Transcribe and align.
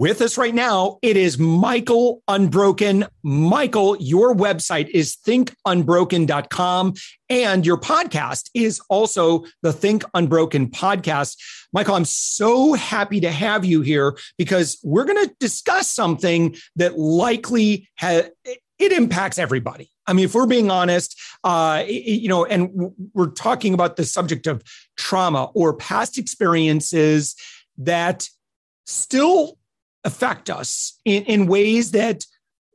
With 0.00 0.22
us 0.22 0.38
right 0.38 0.54
now, 0.54 0.96
it 1.02 1.18
is 1.18 1.38
Michael 1.38 2.22
Unbroken. 2.26 3.04
Michael, 3.22 3.98
your 4.00 4.34
website 4.34 4.88
is 4.88 5.14
thinkunbroken.com 5.26 6.94
and 7.28 7.66
your 7.66 7.76
podcast 7.76 8.48
is 8.54 8.80
also 8.88 9.44
the 9.60 9.74
Think 9.74 10.04
Unbroken 10.14 10.70
podcast. 10.70 11.36
Michael, 11.74 11.96
I'm 11.96 12.06
so 12.06 12.72
happy 12.72 13.20
to 13.20 13.30
have 13.30 13.66
you 13.66 13.82
here 13.82 14.16
because 14.38 14.78
we're 14.82 15.04
going 15.04 15.28
to 15.28 15.34
discuss 15.38 15.90
something 15.90 16.56
that 16.76 16.98
likely 16.98 17.86
has 17.96 18.30
it 18.78 18.92
impacts 18.92 19.38
everybody. 19.38 19.90
I 20.06 20.14
mean, 20.14 20.24
if 20.24 20.34
we're 20.34 20.46
being 20.46 20.70
honest, 20.70 21.14
uh, 21.44 21.84
you 21.86 22.30
know, 22.30 22.46
and 22.46 22.94
we're 23.12 23.32
talking 23.32 23.74
about 23.74 23.96
the 23.96 24.06
subject 24.06 24.46
of 24.46 24.62
trauma 24.96 25.50
or 25.52 25.74
past 25.74 26.16
experiences 26.16 27.36
that 27.76 28.26
still 28.86 29.58
affect 30.04 30.50
us 30.50 30.98
in, 31.04 31.24
in 31.24 31.46
ways 31.46 31.92
that 31.92 32.24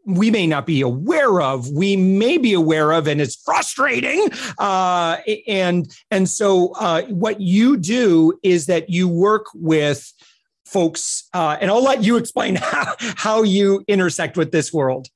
we 0.06 0.30
may 0.30 0.45
not 0.45 0.66
be 0.66 0.81
aware 0.81 1.42
of 1.42 1.70
we 1.70 1.95
may 1.95 2.38
be 2.38 2.54
aware 2.54 2.92
of 2.92 3.08
and 3.08 3.20
it's 3.20 3.36
frustrating. 3.36 4.30
Uh, 4.58 5.17
and 5.48 5.92
and 6.12 6.30
so 6.30 6.73
uh, 6.73 7.04
what 7.04 7.42
you 7.42 7.78
do 7.78 8.38
is 8.44 8.67
that 8.67 8.90
you 8.90 9.08
work 9.08 9.48
with 9.56 10.12
folks 10.66 11.28
uh, 11.34 11.58
and 11.59 11.70
i'll 11.70 11.84
let 11.84 12.04
you 12.04 12.17
explain 12.17 12.56
how, 12.62 12.95
how 13.00 13.44
you 13.44 13.84
intersect 13.88 14.38
with 14.38 14.52
this 14.52 14.72
world. 14.73 15.08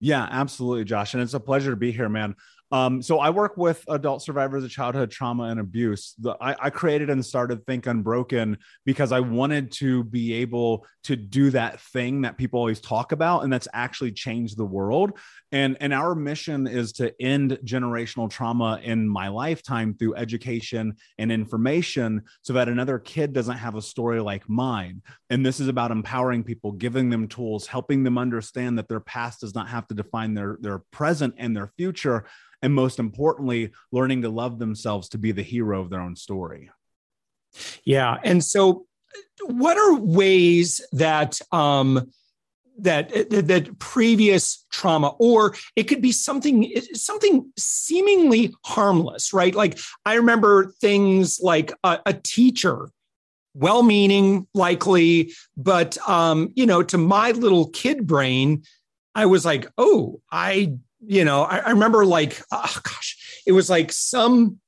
Yeah 0.00 0.26
absolutely 0.30 0.84
josh 0.84 1.14
and 1.14 1.22
it's 1.22 1.34
a 1.34 1.40
pleasure 1.40 1.70
to 1.70 1.76
be 1.76 1.92
here 1.92 2.08
man 2.08 2.34
um, 2.72 3.02
so 3.02 3.18
I 3.18 3.28
work 3.28 3.58
with 3.58 3.84
adult 3.88 4.22
survivors 4.22 4.64
of 4.64 4.70
childhood 4.70 5.10
trauma 5.10 5.44
and 5.44 5.60
abuse. 5.60 6.14
The, 6.18 6.34
I, 6.40 6.56
I, 6.58 6.70
created 6.70 7.10
and 7.10 7.22
started 7.22 7.66
Think 7.66 7.86
Unbroken 7.86 8.56
because 8.86 9.12
I 9.12 9.20
wanted 9.20 9.72
to 9.72 10.04
be 10.04 10.32
able 10.32 10.86
to 11.04 11.14
do 11.14 11.50
that 11.50 11.82
thing 11.82 12.22
that 12.22 12.38
people 12.38 12.58
always 12.58 12.80
talk 12.80 13.12
about, 13.12 13.44
and 13.44 13.52
that's 13.52 13.68
actually 13.74 14.12
change 14.12 14.54
the 14.54 14.64
world. 14.64 15.18
And 15.50 15.76
and 15.80 15.92
our 15.92 16.14
mission 16.14 16.66
is 16.66 16.92
to 16.94 17.12
end 17.20 17.58
generational 17.62 18.30
trauma 18.30 18.80
in 18.82 19.06
my 19.06 19.28
lifetime 19.28 19.94
through 19.94 20.14
education 20.14 20.96
and 21.18 21.30
information, 21.30 22.22
so 22.40 22.54
that 22.54 22.70
another 22.70 22.98
kid 22.98 23.34
doesn't 23.34 23.58
have 23.58 23.74
a 23.74 23.82
story 23.82 24.22
like 24.22 24.48
mine. 24.48 25.02
And 25.28 25.44
this 25.44 25.60
is 25.60 25.68
about 25.68 25.90
empowering 25.90 26.42
people, 26.42 26.72
giving 26.72 27.10
them 27.10 27.28
tools, 27.28 27.66
helping 27.66 28.02
them 28.02 28.16
understand 28.16 28.78
that 28.78 28.88
their 28.88 29.00
past 29.00 29.40
does 29.40 29.54
not 29.54 29.68
have 29.68 29.86
to 29.88 29.94
define 29.94 30.32
their 30.32 30.56
their 30.62 30.78
present 30.90 31.34
and 31.36 31.54
their 31.54 31.70
future 31.76 32.24
and 32.62 32.74
most 32.74 32.98
importantly, 32.98 33.72
learning 33.90 34.22
to 34.22 34.28
love 34.28 34.58
themselves 34.58 35.08
to 35.10 35.18
be 35.18 35.32
the 35.32 35.42
hero 35.42 35.80
of 35.80 35.90
their 35.90 36.00
own 36.00 36.16
story. 36.16 36.70
Yeah. 37.84 38.16
And 38.22 38.42
so, 38.42 38.86
what 39.46 39.76
are 39.76 39.98
ways 39.98 40.80
that, 40.92 41.40
um, 41.50 42.10
that 42.78 43.10
that 43.30 43.78
previous 43.78 44.64
trauma 44.70 45.08
or 45.18 45.54
it 45.76 45.84
could 45.84 46.00
be 46.00 46.12
something 46.12 46.72
something 46.94 47.52
seemingly 47.58 48.54
harmless 48.64 49.32
right 49.32 49.54
like 49.54 49.78
i 50.06 50.14
remember 50.14 50.72
things 50.80 51.38
like 51.42 51.72
a, 51.84 52.00
a 52.06 52.14
teacher 52.14 52.88
well-meaning 53.54 54.46
likely 54.54 55.32
but 55.56 55.98
um 56.08 56.50
you 56.54 56.64
know 56.64 56.82
to 56.82 56.96
my 56.96 57.32
little 57.32 57.68
kid 57.68 58.06
brain 58.06 58.62
i 59.14 59.26
was 59.26 59.44
like 59.44 59.66
oh 59.76 60.20
i 60.30 60.72
you 61.06 61.24
know, 61.24 61.42
I, 61.42 61.58
I 61.58 61.70
remember 61.70 62.04
like, 62.04 62.40
oh 62.52 62.80
gosh, 62.82 63.42
it 63.46 63.52
was 63.52 63.68
like 63.68 63.92
some 63.92 64.60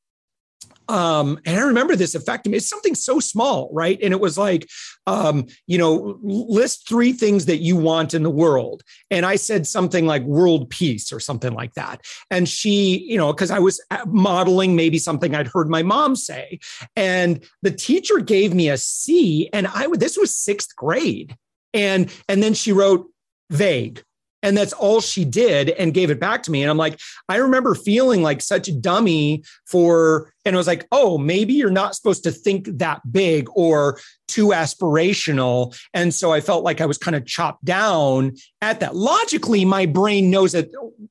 um 0.89 1.39
and 1.47 1.59
i 1.59 1.63
remember 1.63 1.97
this 1.97 2.15
affected 2.15 2.51
me 2.51 2.59
it's 2.59 2.69
something 2.69 2.95
so 2.95 3.19
small 3.19 3.71
right? 3.73 3.99
And 4.03 4.13
it 4.13 4.21
was 4.21 4.37
like 4.37 4.69
um 5.07 5.47
you 5.67 5.79
know 5.79 6.19
list 6.23 6.87
three 6.87 7.13
things 7.13 7.47
that 7.47 7.59
you 7.59 7.77
want 7.77 8.13
in 8.13 8.23
the 8.23 8.31
world. 8.31 8.83
And 9.11 9.25
i 9.25 9.37
said 9.37 9.67
something 9.67 10.07
like 10.07 10.23
world 10.25 10.69
peace 10.69 11.13
or 11.13 11.21
something 11.21 11.55
like 11.55 11.73
that. 11.75 12.03
And 12.31 12.49
she 12.49 12.99
you 12.99 13.17
know 13.17 13.33
because 13.33 13.51
i 13.51 13.59
was 13.59 13.83
uh, 13.91 14.05
modeling 14.07 14.77
maybe 14.77 14.99
something 14.99 15.35
i'd 15.35 15.49
heard 15.49 15.71
my 15.71 15.83
mom 15.83 16.17
say. 16.17 16.59
And 16.97 17.43
the 17.63 17.71
teacher 17.71 18.19
gave 18.19 18.53
me 18.53 18.69
a 18.69 18.77
c 18.77 19.49
and 19.53 19.67
i 19.69 19.87
would 19.87 20.01
this 20.01 20.19
was 20.19 20.37
sixth 20.37 20.77
grade. 20.77 21.37
And 21.73 22.13
and 22.29 22.43
then 22.43 22.53
she 22.53 22.73
wrote 22.73 23.07
vague 23.51 24.03
and 24.45 24.57
that's 24.57 24.75
all 24.75 25.01
she 25.01 25.25
did 25.25 25.71
and 25.71 25.95
gave 25.95 26.11
it 26.11 26.21
back 26.21 26.43
to 26.45 26.51
me. 26.51 26.63
And 26.63 26.71
I'm 26.71 26.77
like, 26.77 27.01
I 27.31 27.37
remember 27.37 27.75
feeling 27.75 28.23
like 28.23 28.43
such 28.43 28.69
a 28.69 28.73
dummy 28.73 29.43
for, 29.67 30.33
and 30.45 30.55
I 30.55 30.59
was 30.59 30.67
like, 30.67 30.87
oh, 30.93 31.17
maybe 31.17 31.55
you're 31.55 31.71
not 31.71 31.95
supposed 31.95 32.23
to 32.25 32.31
think 32.31 32.69
that 32.79 33.01
big 33.11 33.49
or 33.55 33.99
too 34.29 34.49
aspirational. 34.49 35.75
And 35.95 36.13
so 36.13 36.31
I 36.31 36.43
felt 36.43 36.63
like 36.63 36.83
I 36.83 36.87
was 36.87 36.99
kind 36.99 37.17
of 37.17 37.25
chopped 37.25 37.65
down 37.65 38.35
at 38.61 38.81
that. 38.81 38.95
Logically, 38.95 39.65
my 39.65 39.87
brain 39.87 40.31
knows 40.31 40.53
that, 40.53 40.69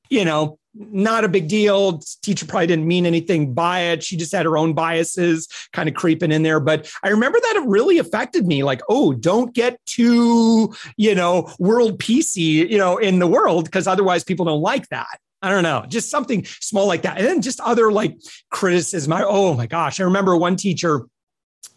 you 0.08 0.24
know, 0.24 0.58
not 0.74 1.24
a 1.24 1.28
big 1.28 1.48
deal. 1.48 2.02
Teacher 2.22 2.46
probably 2.46 2.66
didn't 2.66 2.86
mean 2.86 3.06
anything 3.06 3.54
by 3.54 3.80
it. 3.80 4.02
She 4.02 4.16
just 4.16 4.32
had 4.32 4.44
her 4.44 4.58
own 4.58 4.72
biases 4.72 5.48
kind 5.72 5.88
of 5.88 5.94
creeping 5.94 6.32
in 6.32 6.42
there. 6.42 6.60
But 6.60 6.90
I 7.02 7.10
remember 7.10 7.38
that 7.40 7.56
it 7.56 7.68
really 7.68 7.98
affected 7.98 8.46
me 8.46 8.64
like, 8.64 8.80
oh, 8.88 9.12
don't 9.12 9.54
get 9.54 9.84
too, 9.86 10.74
you 10.96 11.14
know, 11.14 11.52
world 11.58 11.98
PC, 11.98 12.68
you 12.70 12.78
know, 12.78 12.96
in 12.96 13.18
the 13.18 13.26
world, 13.26 13.66
because 13.66 13.86
otherwise 13.86 14.24
people 14.24 14.46
don't 14.46 14.62
like 14.62 14.88
that. 14.88 15.18
I 15.42 15.50
don't 15.50 15.62
know, 15.62 15.84
just 15.88 16.10
something 16.10 16.44
small 16.44 16.86
like 16.86 17.02
that. 17.02 17.18
And 17.18 17.26
then 17.26 17.42
just 17.42 17.60
other 17.60 17.92
like 17.92 18.16
criticism. 18.50 19.12
I, 19.12 19.24
oh 19.24 19.54
my 19.54 19.66
gosh. 19.66 20.00
I 20.00 20.04
remember 20.04 20.36
one 20.36 20.56
teacher 20.56 21.06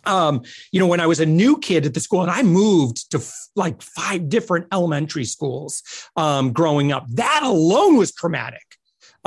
um, 0.05 0.43
you 0.71 0.79
know, 0.79 0.87
when 0.87 1.01
I 1.01 1.05
was 1.05 1.19
a 1.19 1.25
new 1.25 1.57
kid 1.57 1.85
at 1.85 1.93
the 1.93 1.99
school 1.99 2.21
and 2.21 2.31
I 2.31 2.41
moved 2.41 3.11
to 3.11 3.17
f- 3.17 3.49
like 3.57 3.81
five 3.81 4.29
different 4.29 4.67
elementary 4.71 5.25
schools 5.25 5.83
um, 6.15 6.53
growing 6.53 6.93
up, 6.93 7.05
that 7.09 7.41
alone 7.43 7.97
was 7.97 8.13
traumatic 8.13 8.76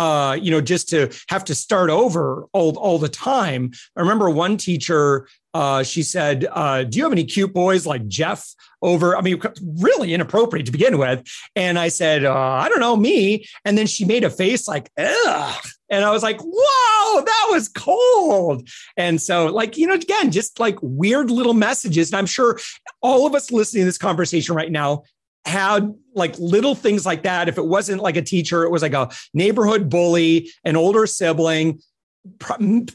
uh, 0.00 0.32
you 0.32 0.50
know, 0.50 0.62
just 0.62 0.88
to 0.88 1.14
have 1.28 1.44
to 1.44 1.54
start 1.54 1.90
over 1.90 2.46
all, 2.54 2.78
all 2.78 2.98
the 2.98 3.08
time. 3.08 3.70
I 3.94 4.00
remember 4.00 4.30
one 4.30 4.56
teacher, 4.56 5.28
uh, 5.52 5.82
she 5.82 6.02
said, 6.02 6.46
uh, 6.50 6.84
Do 6.84 6.96
you 6.96 7.04
have 7.04 7.12
any 7.12 7.24
cute 7.24 7.52
boys 7.52 7.86
like 7.86 8.08
Jeff 8.08 8.54
over? 8.80 9.14
I 9.14 9.20
mean, 9.20 9.38
really 9.78 10.14
inappropriate 10.14 10.64
to 10.64 10.72
begin 10.72 10.96
with. 10.96 11.30
And 11.54 11.78
I 11.78 11.88
said, 11.88 12.24
uh, 12.24 12.32
I 12.34 12.70
don't 12.70 12.80
know, 12.80 12.96
me. 12.96 13.44
And 13.66 13.76
then 13.76 13.86
she 13.86 14.06
made 14.06 14.24
a 14.24 14.30
face 14.30 14.66
like, 14.66 14.90
Ugh. 14.98 15.64
And 15.90 16.02
I 16.04 16.12
was 16.12 16.22
like, 16.22 16.40
whoa, 16.40 17.24
that 17.24 17.48
was 17.50 17.68
cold. 17.68 18.68
And 18.96 19.20
so, 19.20 19.46
like, 19.46 19.76
you 19.76 19.88
know, 19.88 19.94
again, 19.94 20.30
just 20.30 20.60
like 20.60 20.78
weird 20.80 21.32
little 21.32 21.52
messages. 21.52 22.10
And 22.10 22.18
I'm 22.18 22.26
sure 22.26 22.60
all 23.02 23.26
of 23.26 23.34
us 23.34 23.50
listening 23.50 23.82
to 23.82 23.86
this 23.86 23.98
conversation 23.98 24.54
right 24.54 24.70
now 24.70 25.02
had 25.44 25.94
like 26.14 26.38
little 26.38 26.74
things 26.74 27.06
like 27.06 27.22
that. 27.22 27.48
If 27.48 27.58
it 27.58 27.64
wasn't 27.64 28.02
like 28.02 28.16
a 28.16 28.22
teacher, 28.22 28.64
it 28.64 28.70
was 28.70 28.82
like 28.82 28.94
a 28.94 29.10
neighborhood 29.34 29.88
bully, 29.88 30.50
an 30.64 30.76
older 30.76 31.06
sibling, 31.06 31.80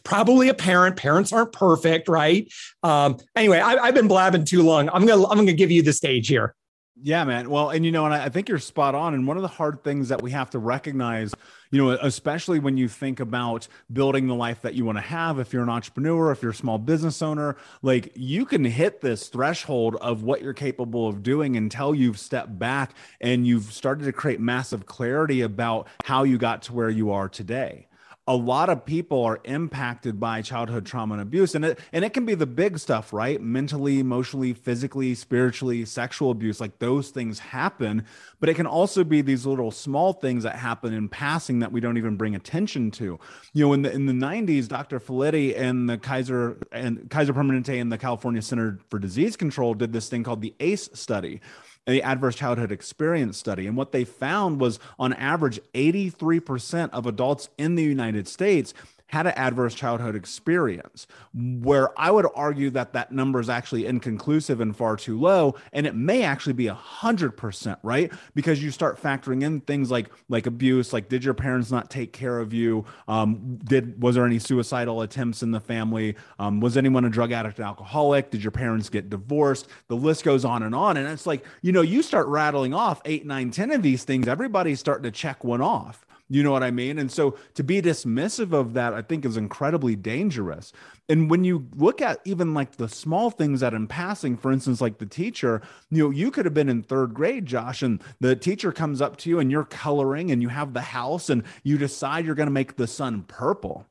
probably 0.03 0.49
a 0.49 0.53
parent. 0.53 0.95
Parents 0.95 1.33
aren't 1.33 1.51
perfect, 1.51 2.07
right? 2.07 2.51
Um, 2.83 3.17
anyway, 3.35 3.59
I, 3.59 3.85
have 3.85 3.95
been 3.95 4.07
blabbing 4.07 4.45
too 4.45 4.61
long. 4.61 4.89
I'm 4.89 5.05
gonna 5.05 5.27
I'm 5.27 5.37
gonna 5.37 5.53
give 5.53 5.71
you 5.71 5.81
the 5.81 5.93
stage 5.93 6.27
here. 6.27 6.55
Yeah, 7.01 7.23
man. 7.25 7.49
Well, 7.49 7.71
and 7.71 7.85
you 7.85 7.91
know, 7.91 8.05
and 8.05 8.13
I 8.13 8.29
think 8.29 8.47
you're 8.47 8.59
spot 8.59 8.95
on. 8.95 9.13
And 9.13 9.27
one 9.27 9.37
of 9.37 9.43
the 9.43 9.49
hard 9.49 9.83
things 9.83 10.09
that 10.09 10.21
we 10.21 10.31
have 10.31 10.49
to 10.51 10.59
recognize, 10.59 11.33
you 11.71 11.83
know, 11.83 11.91
especially 11.91 12.59
when 12.59 12.77
you 12.77 12.87
think 12.87 13.19
about 13.19 13.67
building 13.91 14.27
the 14.27 14.35
life 14.35 14.61
that 14.61 14.75
you 14.75 14.85
want 14.85 14.97
to 14.97 15.03
have, 15.03 15.39
if 15.39 15.53
you're 15.53 15.63
an 15.63 15.69
entrepreneur, 15.69 16.31
if 16.31 16.41
you're 16.41 16.51
a 16.51 16.55
small 16.55 16.77
business 16.77 17.21
owner, 17.21 17.57
like 17.81 18.11
you 18.15 18.45
can 18.45 18.63
hit 18.63 19.01
this 19.01 19.27
threshold 19.27 19.95
of 19.97 20.23
what 20.23 20.41
you're 20.41 20.53
capable 20.53 21.07
of 21.07 21.23
doing 21.23 21.57
until 21.57 21.93
you've 21.93 22.19
stepped 22.19 22.57
back 22.57 22.93
and 23.21 23.45
you've 23.47 23.73
started 23.73 24.05
to 24.05 24.13
create 24.13 24.39
massive 24.39 24.85
clarity 24.85 25.41
about 25.41 25.87
how 26.03 26.23
you 26.23 26.37
got 26.37 26.61
to 26.63 26.73
where 26.73 26.89
you 26.89 27.11
are 27.11 27.27
today. 27.27 27.87
A 28.27 28.35
lot 28.35 28.69
of 28.69 28.85
people 28.85 29.23
are 29.23 29.39
impacted 29.43 30.19
by 30.19 30.41
childhood 30.41 30.85
trauma 30.85 31.13
and 31.13 31.21
abuse 31.21 31.53
and 31.53 31.63
it 31.63 31.79
and 31.93 32.03
it 32.03 32.11
can 32.11 32.25
be 32.25 32.33
the 32.33 32.47
big 32.47 32.79
stuff 32.79 33.13
right? 33.13 33.39
Mentally 33.39 33.99
emotionally 33.99 34.53
physically 34.53 35.13
spiritually 35.13 35.85
sexual 35.85 36.31
abuse 36.31 36.59
like 36.59 36.79
those 36.79 37.09
things 37.09 37.37
happen 37.39 38.03
but 38.39 38.49
it 38.49 38.55
can 38.55 38.65
also 38.65 39.03
be 39.03 39.21
these 39.21 39.45
little 39.45 39.69
small 39.69 40.13
things 40.13 40.43
that 40.43 40.55
happen 40.55 40.93
in 40.93 41.07
passing 41.07 41.59
that 41.59 41.71
we 41.71 41.79
don't 41.79 41.97
even 41.97 42.15
bring 42.15 42.35
attention 42.35 42.89
to. 42.91 43.19
You 43.53 43.65
know 43.65 43.73
in 43.73 43.83
the 43.83 43.91
in 43.91 44.05
the 44.07 44.13
90s 44.13 44.67
dr 44.67 44.99
Felitti 44.99 45.57
and 45.57 45.87
the 45.87 45.97
kaiser 45.97 46.57
and 46.71 47.09
kaiser 47.09 47.33
permanente 47.33 47.79
and 47.79 47.91
the 47.91 47.97
california 47.97 48.41
center 48.41 48.79
for 48.89 48.97
disease 48.97 49.35
control 49.35 49.75
did 49.75 49.93
this 49.93 50.09
thing 50.09 50.23
called 50.23 50.41
the 50.41 50.55
ace 50.59 50.89
study 50.93 51.41
the 51.85 52.01
adverse 52.01 52.35
childhood 52.35 52.71
experience 52.71 53.37
study. 53.37 53.67
And 53.67 53.77
what 53.77 53.91
they 53.91 54.03
found 54.03 54.59
was 54.59 54.79
on 54.97 55.13
average, 55.13 55.59
83% 55.73 56.89
of 56.91 57.05
adults 57.05 57.49
in 57.57 57.75
the 57.75 57.83
United 57.83 58.27
States 58.27 58.73
had 59.07 59.27
an 59.27 59.33
adverse 59.35 59.75
childhood 59.75 60.15
experience, 60.15 61.07
where 61.33 61.89
I 61.99 62.09
would 62.11 62.25
argue 62.35 62.69
that 62.71 62.93
that 62.93 63.11
number 63.11 63.39
is 63.39 63.49
actually 63.49 63.85
inconclusive 63.85 64.59
and 64.59 64.75
far 64.75 64.97
too 64.97 65.19
low, 65.19 65.55
and 65.73 65.85
it 65.85 65.95
may 65.95 66.23
actually 66.23 66.53
be 66.53 66.67
a 66.67 66.73
hundred 66.73 67.37
percent, 67.37 67.79
right? 67.83 68.11
Because 68.33 68.63
you 68.63 68.71
start 68.71 69.01
factoring 69.01 69.43
in 69.43 69.61
things 69.61 69.91
like 69.91 70.09
like 70.27 70.47
abuse, 70.47 70.91
like 70.91 71.07
did 71.07 71.23
your 71.23 71.33
parents 71.33 71.71
not 71.71 71.89
take 71.89 72.13
care 72.13 72.39
of 72.39 72.53
you? 72.53 72.85
Um, 73.07 73.59
did 73.63 74.01
was 74.01 74.15
there 74.15 74.25
any 74.25 74.39
suicidal 74.39 75.01
attempts 75.01 75.43
in 75.43 75.51
the 75.51 75.59
family? 75.59 76.15
Um, 76.39 76.59
was 76.59 76.75
anyone 76.75 77.05
a 77.05 77.09
drug 77.09 77.31
addict, 77.31 77.59
and 77.59 77.67
alcoholic? 77.67 78.31
Did 78.31 78.43
your 78.43 78.51
parents 78.51 78.89
get 78.89 79.09
divorced? 79.09 79.67
The 79.87 79.95
list 79.95 80.23
goes 80.23 80.43
on 80.43 80.63
and 80.63 80.73
on, 80.73 80.97
and 80.97 81.07
it's 81.07 81.27
like 81.27 81.45
you 81.61 81.71
know 81.71 81.81
you 81.81 82.01
start 82.01 82.27
rattling 82.27 82.73
off 82.73 83.01
eight, 83.05 83.25
nine, 83.25 83.51
ten 83.51 83.71
of 83.71 83.83
these 83.83 84.03
things. 84.03 84.27
Everybody's 84.27 84.79
starting 84.79 85.03
to 85.03 85.11
check 85.11 85.43
one 85.43 85.61
off 85.61 86.05
you 86.27 86.41
know 86.41 86.51
what 86.51 86.63
I 86.63 86.71
mean? 86.71 86.97
And 86.97 87.11
so 87.11 87.37
to 87.53 87.63
be 87.63 87.81
dismissive 87.81 88.51
of 88.51 88.73
that, 88.73 88.93
I 88.93 89.01
think 89.03 89.25
is 89.25 89.37
incredibly 89.37 89.95
dangerous. 89.95 90.73
And 91.07 91.29
when 91.29 91.43
you 91.43 91.67
look 91.75 92.01
at 92.01 92.19
even 92.25 92.55
like 92.55 92.77
the 92.77 92.89
small 92.89 93.29
things 93.29 93.59
that 93.59 93.75
in 93.75 93.87
passing, 93.87 94.35
for 94.35 94.51
instance, 94.51 94.81
like 94.81 94.97
the 94.97 95.05
teacher, 95.05 95.61
you 95.91 96.03
know, 96.03 96.09
you 96.09 96.31
could 96.31 96.45
have 96.45 96.53
been 96.53 96.69
in 96.69 96.81
third 96.81 97.13
grade, 97.13 97.45
Josh, 97.45 97.83
and 97.83 98.01
the 98.19 98.35
teacher 98.35 98.71
comes 98.71 99.01
up 99.01 99.17
to 99.17 99.29
you 99.29 99.39
and 99.39 99.51
you're 99.51 99.65
coloring 99.65 100.31
and 100.31 100.41
you 100.41 100.49
have 100.49 100.73
the 100.73 100.81
house 100.81 101.29
and 101.29 101.43
you 101.63 101.77
decide 101.77 102.25
you're 102.25 102.33
going 102.33 102.47
to 102.47 102.51
make 102.51 102.75
the 102.75 102.87
sun 102.87 103.23
purple. 103.27 103.85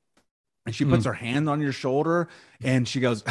And 0.66 0.74
she 0.74 0.84
puts 0.84 1.02
mm. 1.02 1.08
her 1.08 1.14
hand 1.14 1.48
on 1.48 1.60
your 1.60 1.72
shoulder 1.72 2.28
and 2.62 2.88
she 2.88 2.98
goes, 2.98 3.22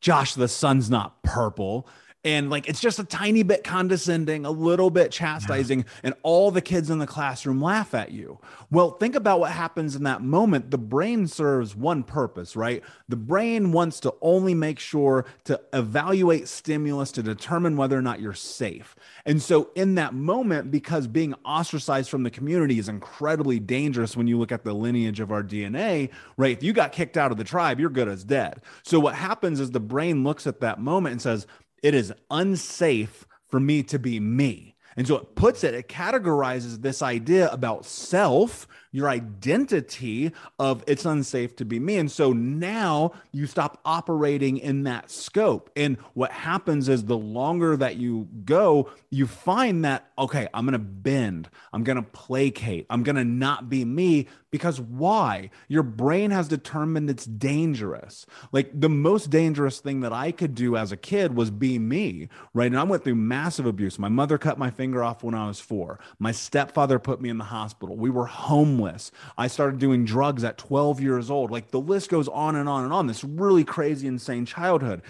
Josh, 0.00 0.34
the 0.34 0.48
sun's 0.48 0.88
not 0.88 1.22
purple 1.22 1.86
and 2.24 2.50
like 2.50 2.68
it's 2.68 2.80
just 2.80 2.98
a 2.98 3.04
tiny 3.04 3.44
bit 3.44 3.62
condescending, 3.62 4.44
a 4.44 4.50
little 4.50 4.90
bit 4.90 5.12
chastising, 5.12 5.80
yeah. 5.80 5.84
and 6.02 6.14
all 6.22 6.50
the 6.50 6.60
kids 6.60 6.90
in 6.90 6.98
the 6.98 7.06
classroom 7.06 7.62
laugh 7.62 7.94
at 7.94 8.10
you. 8.10 8.40
Well, 8.70 8.90
think 8.90 9.14
about 9.14 9.38
what 9.38 9.52
happens 9.52 9.94
in 9.94 10.02
that 10.02 10.20
moment. 10.20 10.70
The 10.72 10.78
brain 10.78 11.28
serves 11.28 11.76
one 11.76 12.02
purpose, 12.02 12.56
right? 12.56 12.82
The 13.08 13.16
brain 13.16 13.70
wants 13.70 14.00
to 14.00 14.14
only 14.20 14.52
make 14.52 14.80
sure 14.80 15.26
to 15.44 15.60
evaluate 15.72 16.48
stimulus 16.48 17.12
to 17.12 17.22
determine 17.22 17.76
whether 17.76 17.96
or 17.96 18.02
not 18.02 18.20
you're 18.20 18.34
safe. 18.34 18.96
And 19.24 19.40
so, 19.40 19.70
in 19.76 19.94
that 19.94 20.12
moment, 20.12 20.72
because 20.72 21.06
being 21.06 21.34
ostracized 21.44 22.10
from 22.10 22.24
the 22.24 22.30
community 22.30 22.80
is 22.80 22.88
incredibly 22.88 23.60
dangerous 23.60 24.16
when 24.16 24.26
you 24.26 24.38
look 24.38 24.50
at 24.50 24.64
the 24.64 24.74
lineage 24.74 25.20
of 25.20 25.30
our 25.30 25.44
DNA, 25.44 26.10
right? 26.36 26.56
If 26.56 26.64
you 26.64 26.72
got 26.72 26.90
kicked 26.90 27.16
out 27.16 27.30
of 27.30 27.38
the 27.38 27.44
tribe, 27.44 27.78
you're 27.78 27.90
good 27.90 28.08
as 28.08 28.24
dead. 28.24 28.60
So, 28.82 28.98
what 28.98 29.14
happens 29.14 29.60
is 29.60 29.70
the 29.70 29.78
brain 29.78 30.24
looks 30.24 30.48
at 30.48 30.60
that 30.60 30.80
moment 30.80 31.12
and 31.12 31.22
says, 31.22 31.46
it 31.82 31.94
is 31.94 32.12
unsafe 32.30 33.26
for 33.48 33.60
me 33.60 33.82
to 33.84 33.98
be 33.98 34.20
me. 34.20 34.76
And 34.96 35.06
so 35.06 35.16
it 35.16 35.36
puts 35.36 35.62
it, 35.62 35.74
it 35.74 35.88
categorizes 35.88 36.82
this 36.82 37.02
idea 37.02 37.48
about 37.50 37.84
self 37.84 38.66
your 38.98 39.08
identity 39.08 40.32
of 40.58 40.82
it's 40.88 41.04
unsafe 41.04 41.54
to 41.54 41.64
be 41.64 41.78
me. 41.78 41.96
And 41.96 42.10
so 42.10 42.32
now 42.32 43.12
you 43.32 43.46
stop 43.46 43.80
operating 43.84 44.58
in 44.58 44.82
that 44.82 45.08
scope. 45.10 45.70
And 45.76 45.96
what 46.14 46.32
happens 46.32 46.88
is 46.88 47.04
the 47.04 47.16
longer 47.16 47.76
that 47.76 47.96
you 47.96 48.28
go, 48.44 48.90
you 49.10 49.28
find 49.28 49.84
that, 49.84 50.10
okay, 50.18 50.48
I'm 50.52 50.64
going 50.64 50.72
to 50.72 50.78
bend, 50.80 51.48
I'm 51.72 51.84
going 51.84 51.96
to 51.96 52.02
placate, 52.02 52.86
I'm 52.90 53.04
going 53.04 53.16
to 53.16 53.24
not 53.24 53.70
be 53.70 53.84
me. 53.84 54.26
Because 54.50 54.80
why? 54.80 55.50
Your 55.68 55.82
brain 55.82 56.30
has 56.30 56.48
determined 56.48 57.10
it's 57.10 57.26
dangerous. 57.26 58.24
Like 58.50 58.70
the 58.72 58.88
most 58.88 59.28
dangerous 59.28 59.78
thing 59.78 60.00
that 60.00 60.12
I 60.14 60.32
could 60.32 60.54
do 60.54 60.74
as 60.74 60.90
a 60.90 60.96
kid 60.96 61.36
was 61.36 61.50
be 61.50 61.78
me, 61.78 62.28
right? 62.54 62.68
And 62.68 62.78
I 62.78 62.82
went 62.84 63.04
through 63.04 63.16
massive 63.16 63.66
abuse. 63.66 63.98
My 63.98 64.08
mother 64.08 64.38
cut 64.38 64.58
my 64.58 64.70
finger 64.70 65.04
off 65.04 65.22
when 65.22 65.34
I 65.34 65.46
was 65.46 65.60
four. 65.60 66.00
My 66.18 66.32
stepfather 66.32 66.98
put 66.98 67.20
me 67.20 67.28
in 67.28 67.36
the 67.36 67.44
hospital. 67.44 67.94
We 67.94 68.08
were 68.08 68.24
homeless 68.24 68.87
homeless. 68.88 69.10
I 69.36 69.46
started 69.46 69.78
doing 69.78 70.04
drugs 70.04 70.44
at 70.44 70.58
12 70.58 71.00
years 71.00 71.30
old. 71.30 71.50
Like 71.50 71.70
the 71.70 71.80
list 71.80 72.10
goes 72.10 72.28
on 72.28 72.56
and 72.56 72.68
on 72.68 72.84
and 72.84 72.92
on. 72.92 73.06
This 73.06 73.24
really 73.24 73.64
crazy, 73.64 74.06
insane 74.06 74.46
childhood. 74.46 75.02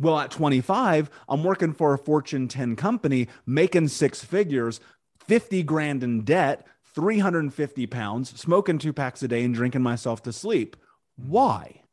Well, 0.00 0.18
at 0.18 0.30
25, 0.30 1.10
I'm 1.28 1.44
working 1.44 1.72
for 1.72 1.94
a 1.94 1.98
Fortune 1.98 2.48
10 2.48 2.76
company, 2.76 3.28
making 3.46 3.88
six 3.88 4.24
figures, 4.24 4.80
50 5.26 5.62
grand 5.62 6.02
in 6.02 6.22
debt, 6.22 6.66
350 6.94 7.86
pounds, 7.86 8.40
smoking 8.40 8.78
two 8.78 8.92
packs 8.92 9.22
a 9.22 9.28
day, 9.28 9.44
and 9.44 9.54
drinking 9.54 9.82
myself 9.82 10.22
to 10.24 10.32
sleep. 10.32 10.76
Why? 11.16 11.83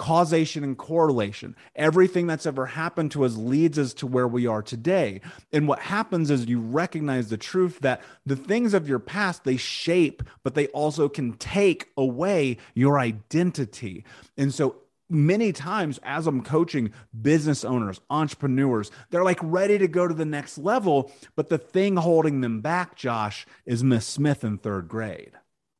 Causation 0.00 0.64
and 0.64 0.78
correlation. 0.78 1.54
Everything 1.76 2.26
that's 2.26 2.46
ever 2.46 2.64
happened 2.64 3.10
to 3.10 3.22
us 3.22 3.36
leads 3.36 3.78
us 3.78 3.92
to 3.92 4.06
where 4.06 4.26
we 4.26 4.46
are 4.46 4.62
today. 4.62 5.20
And 5.52 5.68
what 5.68 5.78
happens 5.78 6.30
is 6.30 6.46
you 6.46 6.58
recognize 6.58 7.28
the 7.28 7.36
truth 7.36 7.80
that 7.80 8.00
the 8.24 8.34
things 8.34 8.72
of 8.72 8.88
your 8.88 8.98
past, 8.98 9.44
they 9.44 9.58
shape, 9.58 10.22
but 10.42 10.54
they 10.54 10.68
also 10.68 11.10
can 11.10 11.34
take 11.34 11.90
away 11.98 12.56
your 12.72 12.98
identity. 12.98 14.06
And 14.38 14.54
so 14.54 14.76
many 15.10 15.52
times 15.52 16.00
as 16.02 16.26
I'm 16.26 16.42
coaching 16.42 16.94
business 17.20 17.62
owners, 17.62 18.00
entrepreneurs, 18.08 18.90
they're 19.10 19.22
like 19.22 19.40
ready 19.42 19.76
to 19.76 19.86
go 19.86 20.08
to 20.08 20.14
the 20.14 20.24
next 20.24 20.56
level. 20.56 21.12
But 21.36 21.50
the 21.50 21.58
thing 21.58 21.96
holding 21.96 22.40
them 22.40 22.62
back, 22.62 22.96
Josh, 22.96 23.46
is 23.66 23.84
Miss 23.84 24.06
Smith 24.06 24.44
in 24.44 24.56
third 24.56 24.88
grade. 24.88 25.32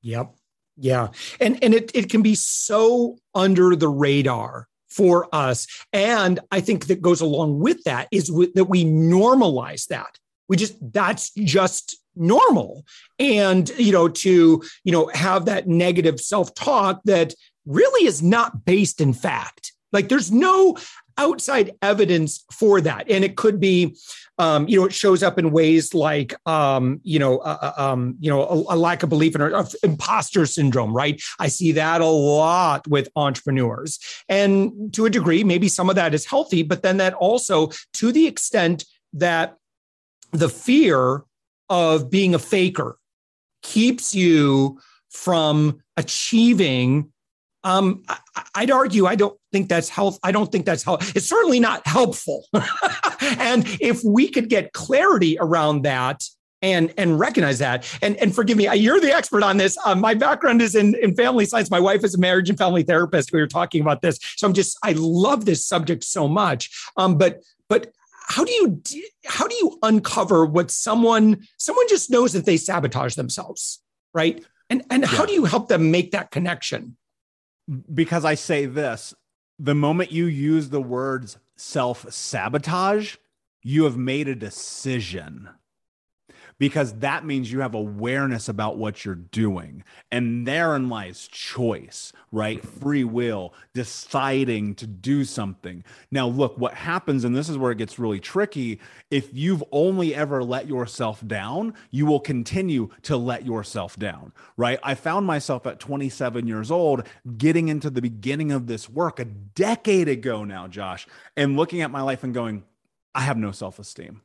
Yep. 0.03 0.35
Yeah. 0.81 1.09
And 1.41 1.63
and 1.63 1.75
it, 1.75 1.91
it 1.95 2.09
can 2.09 2.23
be 2.23 2.35
so 2.35 3.19
under 3.35 3.77
the 3.77 3.89
radar 3.89 4.67
for 4.89 5.29
us. 5.33 5.67
And 5.93 6.41
I 6.51 6.61
think 6.61 6.87
that 6.87 7.03
goes 7.03 7.21
along 7.21 7.61
with 7.61 7.85
that 7.85 8.09
is 8.11 8.29
that 8.55 8.67
we 8.69 8.85
normalize 8.85 9.87
that. 9.89 10.19
We 10.49 10.57
just 10.57 10.75
that's 10.93 11.31
just 11.35 11.99
normal. 12.17 12.85
And 13.19 13.69
you 13.79 13.93
know, 13.93 14.09
to 14.09 14.63
you 14.83 14.93
know, 14.93 15.11
have 15.15 15.45
that 15.45 15.69
negative 15.69 16.19
self-talk 16.19 17.03
that 17.05 17.35
really 17.67 18.07
is 18.07 18.23
not 18.23 18.65
based 18.65 19.01
in 19.01 19.13
fact. 19.13 19.73
Like 19.93 20.09
there's 20.09 20.33
no 20.33 20.79
outside 21.19 21.73
evidence 21.83 22.45
for 22.53 22.81
that. 22.81 23.11
And 23.11 23.25
it 23.25 23.37
could 23.37 23.61
be, 23.61 23.97
um, 24.39 24.69
you 24.69 24.79
know, 24.79 24.87
it 24.87 24.93
shows 24.93 25.23
up 25.23 25.39
in 25.39 25.51
ways 25.51 25.95
like, 25.95 26.35
um, 26.49 27.01
you 27.03 27.19
know, 27.19 27.39
uh, 27.39 27.73
uh 27.77 27.83
um, 27.83 28.17
you 28.21 28.31
know, 28.31 28.43
a, 28.43 28.75
a, 28.75 28.77
lack 28.77 29.03
of 29.03 29.09
belief 29.09 29.35
in 29.35 29.43
or 29.43 29.65
imposter 29.83 30.47
syndrome, 30.47 30.95
right? 30.95 31.21
I 31.39 31.49
see 31.49 31.73
that 31.73 32.01
a 32.01 32.07
lot 32.07 32.87
with 32.89 33.09
entrepreneurs, 33.17 33.99
and 34.29 34.93
to 34.95 35.07
a 35.07 35.11
degree, 35.11 35.45
maybe 35.45 35.69
some 35.69 35.91
of 35.91 35.97
that 35.97 36.15
is 36.15 36.25
healthy, 36.25 36.63
but 36.63 36.83
then 36.83 36.97
that 36.99 37.15
also, 37.15 37.71
to 37.95 38.13
the 38.13 38.27
extent 38.27 38.85
that 39.13 39.57
the 40.33 40.49
fear 40.49 41.25
of 41.69 42.11
being 42.11 42.35
a 42.35 42.39
faker 42.39 42.97
keeps 43.63 44.15
you 44.15 44.81
from 45.11 45.83
achieving 45.97 47.13
um, 47.65 48.03
I, 48.55 48.61
would 48.61 48.71
argue 48.71 49.07
I 49.07 49.15
don't 49.15 49.39
think 49.53 49.69
that's 49.69 49.89
health. 49.89 50.19
I 50.23 50.33
don't 50.33 50.51
think 50.51 50.67
that's 50.67 50.83
help. 50.83 51.03
It's 51.15 51.29
certainly 51.29 51.61
not 51.61 51.87
helpful. 51.87 52.47
and 53.21 53.65
if 53.81 54.03
we 54.05 54.29
could 54.29 54.49
get 54.49 54.73
clarity 54.73 55.37
around 55.39 55.83
that 55.83 56.23
and 56.63 56.93
and 56.99 57.19
recognize 57.19 57.59
that, 57.59 57.87
and 58.03 58.17
and 58.17 58.35
forgive 58.35 58.57
me, 58.57 58.75
you're 58.77 59.01
the 59.01 59.15
expert 59.15 59.43
on 59.43 59.57
this. 59.57 59.79
Um, 59.85 60.01
my 60.01 60.15
background 60.15 60.63
is 60.63 60.75
in 60.75 60.95
in 60.97 61.15
family 61.15 61.45
science. 61.45 61.71
My 61.71 61.81
wife 61.81 62.05
is 62.05 62.15
a 62.15 62.19
marriage 62.19 62.49
and 62.49 62.59
family 62.59 62.83
therapist. 62.83 63.33
We 63.33 63.41
were 63.41 63.47
talking 63.47 63.81
about 63.81 64.03
this, 64.03 64.19
so 64.37 64.47
I'm 64.47 64.55
just 64.55 64.79
I 64.83 64.93
love 64.93 65.45
this 65.45 65.67
subject 65.67 66.05
so 66.05 66.29
much. 66.29 66.71
Um, 66.97 67.17
but 67.17 67.43
but 67.69 67.93
how 68.29 68.45
do 68.45 68.53
you 68.53 68.83
how 69.27 69.47
do 69.49 69.55
you 69.57 69.79
uncover 69.83 70.47
what 70.47 70.71
someone 70.71 71.47
someone 71.59 71.89
just 71.89 72.11
knows 72.11 72.33
that 72.33 72.47
they 72.47 72.57
sabotage 72.57 73.15
themselves, 73.15 73.83
right? 74.15 74.45
And 74.69 74.85
and 74.91 75.03
yeah. 75.03 75.09
how 75.09 75.27
do 75.27 75.33
you 75.33 75.47
help 75.47 75.69
them 75.69 75.91
make 75.91 76.13
that 76.13 76.31
connection? 76.31 76.97
Because 77.93 78.25
I 78.25 78.35
say 78.35 78.67
this 78.67 79.15
the 79.59 79.75
moment 79.75 80.11
you 80.11 80.27
use 80.27 80.71
the 80.71 80.81
words 80.81 81.39
self 81.57 82.11
sabotage, 82.13 83.17
you 83.63 83.85
have 83.85 83.97
made 83.97 84.29
a 84.29 84.35
decision. 84.35 85.51
Because 86.61 86.93
that 86.99 87.25
means 87.25 87.51
you 87.51 87.61
have 87.61 87.75
awareness 87.75 88.47
about 88.47 88.77
what 88.77 89.03
you're 89.03 89.15
doing. 89.15 89.83
And 90.13 90.47
therein 90.47 90.91
lies 90.91 91.27
choice, 91.27 92.13
right? 92.31 92.63
Free 92.63 93.03
will, 93.03 93.55
deciding 93.73 94.75
to 94.75 94.87
do 94.87 95.25
something. 95.25 95.83
Now, 96.11 96.29
look, 96.29 96.59
what 96.59 96.75
happens, 96.75 97.25
and 97.25 97.35
this 97.35 97.49
is 97.49 97.57
where 97.57 97.73
it 97.73 97.79
gets 97.79 97.99
really 97.99 98.21
tricky. 98.21 98.79
If 99.11 99.31
you've 99.33 99.65
only 99.73 100.15
ever 100.15 100.45
let 100.45 100.69
yourself 100.69 101.27
down, 101.27 101.73
you 101.91 102.05
will 102.05 102.21
continue 102.21 102.91
to 103.03 103.17
let 103.17 103.47
yourself 103.47 103.99
down, 103.99 104.35
right? 104.59 104.79
I 104.83 104.95
found 104.95 105.27
myself 105.27 105.67
at 105.67 105.81
27 105.81 106.47
years 106.47 106.71
old 106.71 107.07
getting 107.39 107.69
into 107.69 107.89
the 107.89 108.03
beginning 108.03 108.53
of 108.53 108.67
this 108.67 108.87
work 108.87 109.19
a 109.19 109.25
decade 109.25 110.09
ago 110.09 110.45
now, 110.45 110.69
Josh, 110.69 111.07
and 111.39 111.57
looking 111.57 111.81
at 111.81 111.91
my 111.91 112.03
life 112.03 112.23
and 112.23 112.35
going, 112.35 112.65
I 113.15 113.23
have 113.23 113.39
no 113.39 113.51
self 113.51 113.79
esteem. 113.79 114.21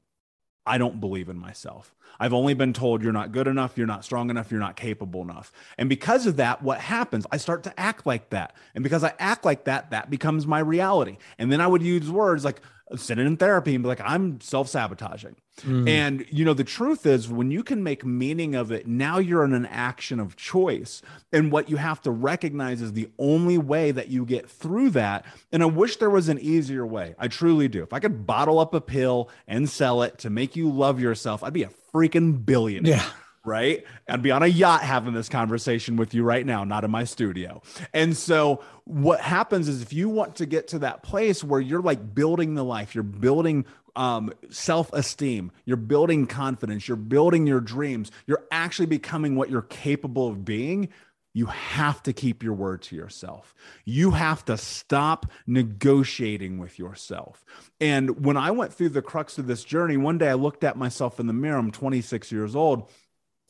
I 0.65 0.77
don't 0.77 1.00
believe 1.00 1.29
in 1.29 1.38
myself. 1.38 1.93
I've 2.19 2.34
only 2.34 2.53
been 2.53 2.74
told 2.74 3.03
you're 3.03 3.12
not 3.12 3.31
good 3.31 3.48
enough, 3.48 3.77
you're 3.77 3.88
not 3.88 4.05
strong 4.05 4.29
enough, 4.29 4.50
you're 4.50 4.60
not 4.60 4.75
capable 4.75 5.22
enough. 5.22 5.51
And 5.77 5.89
because 5.89 6.25
of 6.25 6.38
that, 6.38 6.62
what 6.62 6.79
happens? 6.79 7.25
I 7.31 7.38
start 7.38 7.63
to 7.63 7.79
act 7.79 8.05
like 8.05 8.29
that. 8.29 8.55
And 8.74 8.84
because 8.84 9.03
I 9.03 9.13
act 9.19 9.45
like 9.45 9.65
that, 9.65 9.91
that 9.91 10.10
becomes 10.10 10.48
my 10.48 10.60
reality. 10.60 11.17
And 11.38 11.51
then 11.51 11.62
I 11.62 11.67
would 11.67 11.81
use 11.81 12.10
words 12.10 12.45
like 12.45 12.62
sit 12.95 13.19
in 13.19 13.38
therapy 13.38 13.75
and 13.75 13.84
be 13.84 13.88
like, 13.88 14.01
I'm 14.01 14.39
self 14.41 14.69
sabotaging. 14.69 15.36
Mm. 15.62 15.89
And, 15.89 16.25
you 16.29 16.43
know, 16.43 16.53
the 16.53 16.63
truth 16.63 17.05
is, 17.05 17.29
when 17.29 17.51
you 17.51 17.63
can 17.63 17.83
make 17.83 18.05
meaning 18.05 18.55
of 18.55 18.71
it, 18.71 18.88
now 18.88 19.19
you're 19.19 19.43
in 19.43 19.53
an 19.53 19.65
action 19.67 20.19
of 20.19 20.35
choice. 20.35 21.01
And 21.31 21.51
what 21.51 21.69
you 21.69 21.77
have 21.77 22.01
to 22.01 22.12
recognize 22.12 22.81
is 22.81 22.93
the 22.93 23.09
only 23.17 23.57
way 23.57 23.91
that 23.91 24.09
you 24.09 24.25
get 24.25 24.50
through 24.50 24.91
that. 24.91 25.25
And 25.51 25.63
I 25.63 25.67
wish 25.67 25.97
there 25.97 26.09
was 26.09 26.29
an 26.29 26.39
easier 26.39 26.85
way. 26.85 27.15
I 27.17 27.27
truly 27.27 27.67
do. 27.67 27.83
If 27.83 27.93
I 27.93 28.00
could 28.00 28.25
bottle 28.27 28.59
up 28.59 28.74
a 28.74 28.81
pill 28.81 29.29
and 29.47 29.69
sell 29.69 30.01
it 30.01 30.17
to 30.19 30.29
make 30.29 30.55
you 30.55 30.69
love 30.69 31.00
yourself, 31.00 31.43
I'd 31.43 31.53
be 31.53 31.63
a 31.63 31.71
freaking 31.93 32.45
billionaire. 32.45 32.97
Yeah 32.97 33.09
right? 33.45 33.85
I'd 34.09 34.21
be 34.21 34.31
on 34.31 34.43
a 34.43 34.47
yacht 34.47 34.81
having 34.81 35.13
this 35.13 35.29
conversation 35.29 35.95
with 35.95 36.13
you 36.13 36.24
right 36.24 36.45
now, 36.45 36.63
not 36.63 36.83
in 36.83 36.91
my 36.91 37.03
studio. 37.03 37.62
And 37.93 38.17
so, 38.17 38.63
what 38.85 39.21
happens 39.21 39.67
is 39.67 39.81
if 39.81 39.93
you 39.93 40.09
want 40.09 40.35
to 40.38 40.45
get 40.45 40.67
to 40.69 40.79
that 40.79 41.03
place 41.03 41.43
where 41.43 41.62
you're 41.62 41.81
like 41.81 42.13
building 42.13 42.55
the 42.55 42.63
life, 42.63 42.95
you're 42.95 43.03
building 43.03 43.65
um, 43.95 44.33
self 44.49 44.91
esteem, 44.93 45.51
you're 45.65 45.77
building 45.77 46.27
confidence, 46.27 46.87
you're 46.87 46.97
building 46.97 47.47
your 47.47 47.61
dreams, 47.61 48.11
you're 48.27 48.45
actually 48.51 48.87
becoming 48.87 49.35
what 49.35 49.49
you're 49.49 49.61
capable 49.61 50.27
of 50.27 50.45
being. 50.45 50.89
You 51.33 51.47
have 51.47 52.01
to 52.03 52.13
keep 52.13 52.43
your 52.43 52.53
word 52.53 52.81
to 52.83 52.95
yourself. 52.95 53.53
You 53.83 54.11
have 54.11 54.45
to 54.45 54.55
stop 54.55 55.25
negotiating 55.45 56.59
with 56.59 56.79
yourself. 56.79 57.43
And 57.81 58.23
when 58.23 58.37
I 58.37 58.51
went 58.51 58.73
through 58.73 58.89
the 58.89 59.01
crux 59.01 59.37
of 59.37 59.45
this 59.45 59.65
journey, 59.65 59.97
one 59.97 60.17
day 60.17 60.29
I 60.29 60.35
looked 60.35 60.63
at 60.63 60.77
myself 60.77 61.19
in 61.19 61.27
the 61.27 61.33
mirror. 61.33 61.57
I'm 61.57 61.71
26 61.71 62.31
years 62.31 62.55
old 62.55 62.89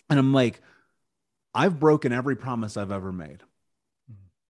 and 0.09 0.17
I'm 0.17 0.33
like, 0.33 0.61
I've 1.53 1.79
broken 1.79 2.11
every 2.11 2.35
promise 2.35 2.75
I've 2.75 2.91
ever 2.91 3.11
made. 3.11 3.43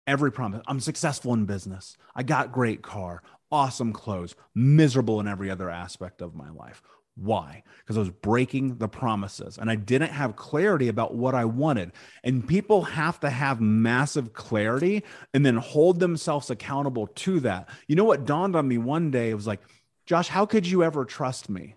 Every 0.05 0.31
promise. 0.31 0.61
I'm 0.67 0.79
successful 0.79 1.33
in 1.33 1.45
business. 1.45 1.97
I 2.15 2.23
got 2.23 2.51
great 2.51 2.81
car, 2.81 3.23
awesome 3.51 3.93
clothes, 3.93 4.35
miserable 4.55 5.19
in 5.19 5.27
every 5.27 5.49
other 5.49 5.69
aspect 5.69 6.21
of 6.21 6.35
my 6.35 6.49
life. 6.49 6.81
Why? 7.15 7.63
Because 7.79 7.97
I 7.97 7.99
was 7.99 8.09
breaking 8.09 8.77
the 8.77 8.87
promises 8.87 9.57
and 9.57 9.69
I 9.69 9.75
didn't 9.75 10.11
have 10.11 10.37
clarity 10.37 10.87
about 10.87 11.13
what 11.13 11.35
I 11.35 11.45
wanted. 11.45 11.91
And 12.23 12.47
people 12.47 12.83
have 12.83 13.19
to 13.19 13.29
have 13.29 13.59
massive 13.59 14.33
clarity 14.33 15.03
and 15.33 15.45
then 15.45 15.57
hold 15.57 15.99
themselves 15.99 16.49
accountable 16.49 17.07
to 17.07 17.41
that. 17.41 17.67
You 17.87 17.95
know 17.95 18.05
what 18.05 18.25
dawned 18.25 18.55
on 18.55 18.67
me 18.67 18.77
one 18.77 19.11
day? 19.11 19.29
It 19.29 19.35
was 19.35 19.47
like, 19.47 19.61
Josh, 20.05 20.29
how 20.29 20.45
could 20.45 20.65
you 20.65 20.83
ever 20.83 21.03
trust 21.05 21.49
me 21.49 21.75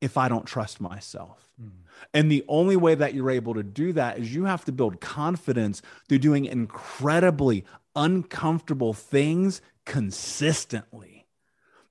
if 0.00 0.16
I 0.16 0.28
don't 0.28 0.46
trust 0.46 0.80
myself? 0.80 1.50
Mm. 1.62 1.70
And 2.14 2.30
the 2.32 2.44
only 2.48 2.76
way 2.76 2.94
that 2.94 3.14
you're 3.14 3.30
able 3.30 3.54
to 3.54 3.62
do 3.62 3.92
that 3.92 4.18
is 4.18 4.34
you 4.34 4.44
have 4.46 4.64
to 4.64 4.72
build 4.72 5.00
confidence 5.00 5.82
through 6.08 6.18
doing 6.18 6.46
incredibly 6.46 7.64
uncomfortable 7.94 8.92
things 8.92 9.60
consistently. 9.84 11.26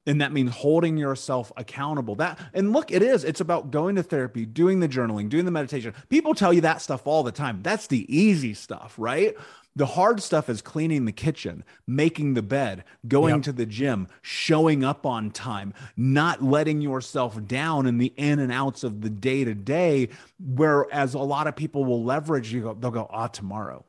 And 0.07 0.19
that 0.21 0.31
means 0.31 0.51
holding 0.51 0.97
yourself 0.97 1.51
accountable. 1.57 2.15
That 2.15 2.39
and 2.55 2.73
look, 2.73 2.91
it 2.91 3.03
is. 3.03 3.23
It's 3.23 3.39
about 3.39 3.69
going 3.69 3.95
to 3.97 4.03
therapy, 4.03 4.47
doing 4.47 4.79
the 4.79 4.89
journaling, 4.89 5.29
doing 5.29 5.45
the 5.45 5.51
meditation. 5.51 5.93
People 6.09 6.33
tell 6.33 6.51
you 6.51 6.61
that 6.61 6.81
stuff 6.81 7.05
all 7.05 7.21
the 7.21 7.31
time. 7.31 7.59
That's 7.61 7.85
the 7.85 8.11
easy 8.13 8.55
stuff, 8.55 8.95
right? 8.97 9.35
The 9.75 9.85
hard 9.85 10.21
stuff 10.21 10.49
is 10.49 10.61
cleaning 10.61 11.05
the 11.05 11.11
kitchen, 11.11 11.63
making 11.87 12.33
the 12.33 12.41
bed, 12.41 12.83
going 13.07 13.35
yep. 13.35 13.43
to 13.43 13.51
the 13.53 13.65
gym, 13.65 14.07
showing 14.21 14.83
up 14.83 15.05
on 15.05 15.31
time, 15.31 15.73
not 15.95 16.43
letting 16.43 16.81
yourself 16.81 17.45
down 17.45 17.85
in 17.85 17.97
the 17.97 18.11
in 18.17 18.39
and 18.39 18.51
outs 18.51 18.83
of 18.83 19.01
the 19.01 19.09
day 19.09 19.45
to 19.45 19.53
day. 19.53 20.09
Whereas 20.39 21.13
a 21.13 21.19
lot 21.19 21.47
of 21.47 21.55
people 21.55 21.85
will 21.85 22.03
leverage, 22.03 22.51
you 22.51 22.61
go, 22.61 22.73
they'll 22.73 22.91
go, 22.91 23.07
ah, 23.09 23.27
tomorrow, 23.27 23.85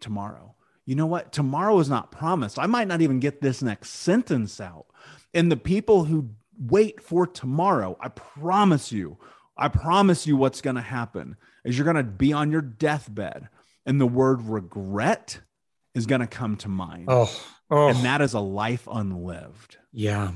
tomorrow. 0.00 0.54
You 0.86 0.94
know 0.94 1.06
what? 1.06 1.32
Tomorrow 1.32 1.78
is 1.78 1.88
not 1.88 2.12
promised. 2.12 2.58
I 2.58 2.66
might 2.66 2.88
not 2.88 3.00
even 3.00 3.20
get 3.20 3.40
this 3.40 3.62
next 3.62 3.90
sentence 3.90 4.60
out. 4.60 4.86
And 5.32 5.50
the 5.50 5.56
people 5.56 6.04
who 6.04 6.30
wait 6.58 7.00
for 7.00 7.26
tomorrow, 7.26 7.96
I 8.00 8.08
promise 8.08 8.92
you, 8.92 9.18
I 9.56 9.68
promise 9.68 10.26
you 10.26 10.36
what's 10.36 10.60
going 10.60 10.76
to 10.76 10.82
happen 10.82 11.36
is 11.64 11.76
you're 11.78 11.84
going 11.84 11.96
to 11.96 12.02
be 12.02 12.32
on 12.32 12.50
your 12.50 12.60
deathbed 12.60 13.48
and 13.86 14.00
the 14.00 14.06
word 14.06 14.42
regret 14.42 15.40
is 15.94 16.06
going 16.06 16.20
to 16.20 16.26
come 16.26 16.56
to 16.56 16.68
mind. 16.68 17.06
Oh, 17.08 17.32
oh, 17.70 17.88
and 17.88 17.98
that 17.98 18.20
is 18.20 18.34
a 18.34 18.40
life 18.40 18.86
unlived. 18.90 19.78
Yeah. 19.92 20.32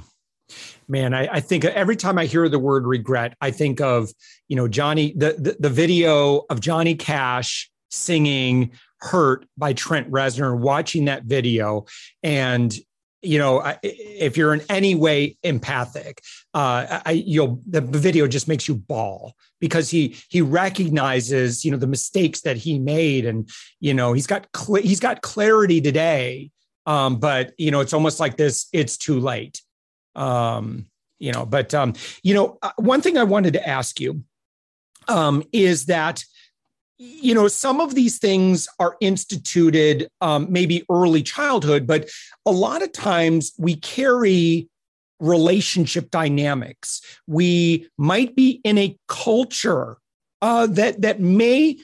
Man, 0.87 1.12
I, 1.12 1.28
I, 1.31 1.40
think 1.40 1.67
every 1.67 1.97
time 1.97 2.17
I 2.17 2.25
hear 2.25 2.49
the 2.49 2.59
word 2.59 2.87
regret, 2.87 3.37
I 3.40 3.50
think 3.50 3.83
of, 3.83 4.11
you 4.47 4.57
know, 4.57 4.67
Johnny, 4.67 5.12
the, 5.14 5.35
the, 5.35 5.57
the 5.61 5.69
video 5.69 6.47
of 6.49 6.61
Johnny 6.61 6.95
Cash 6.95 7.71
singing 7.90 8.71
Hurt 9.00 9.47
by 9.57 9.73
Trent 9.73 10.11
Reznor, 10.11 10.59
watching 10.59 11.07
that 11.07 11.25
video. 11.25 11.87
And 12.23 12.76
you 13.21 13.38
know, 13.38 13.75
if 13.83 14.37
you're 14.37 14.55
in 14.55 14.62
any 14.69 14.95
way 14.95 15.37
empathic, 15.43 16.23
uh, 16.55 17.00
I, 17.05 17.12
you'll 17.26 17.61
the 17.67 17.81
video 17.81 18.28
just 18.28 18.47
makes 18.47 18.69
you 18.69 18.76
bawl 18.76 19.35
because 19.61 19.90
he 19.90 20.17
he 20.28 20.40
recognizes 20.40 21.64
you 21.64 21.73
know 21.73 21.76
the 21.76 21.88
mistakes 21.88 22.43
that 22.43 22.57
he 22.57 22.78
made, 22.78 23.26
and 23.26 23.49
you 23.81 23.93
know 23.93 24.12
he's 24.12 24.26
got 24.26 24.47
cl- 24.57 24.83
he's 24.83 25.00
got 25.00 25.23
clarity 25.23 25.81
today, 25.81 26.50
um, 26.87 27.19
but 27.19 27.55
you 27.59 27.73
know 27.73 27.81
it's 27.81 27.93
almost 27.93 28.21
like 28.21 28.37
this 28.37 28.69
it's 28.73 28.97
too 28.97 29.19
late, 29.19 29.62
um, 30.14 30.87
you 31.19 31.33
know. 31.33 31.45
But 31.45 31.75
um, 31.75 31.95
you 32.23 32.35
know, 32.35 32.59
uh, 32.62 32.71
one 32.76 33.00
thing 33.00 33.19
I 33.19 33.25
wanted 33.25 33.55
to 33.55 33.69
ask 33.69 33.99
you 33.99 34.23
um, 35.09 35.43
is 35.52 35.87
that 35.87 36.23
you 36.99 37.35
know 37.35 37.49
some 37.49 37.81
of 37.81 37.95
these 37.95 38.19
things 38.19 38.69
are 38.81 38.97
instituted 39.00 40.09
um, 40.21 40.47
maybe 40.50 40.85
early 40.90 41.23
childhood 41.23 41.87
but 41.87 42.09
a 42.45 42.50
lot 42.50 42.83
of 42.83 42.93
times 42.93 43.52
we 43.59 43.76
carry 43.76 44.69
relationship 45.21 46.11
dynamics. 46.11 47.02
We 47.26 47.88
might 47.97 48.37
be 48.37 48.61
in 48.64 48.78
a 48.78 48.97
culture 49.09 49.99
uh, 50.40 50.67
that 50.69 51.02
that 51.02 51.21
may 51.21 51.78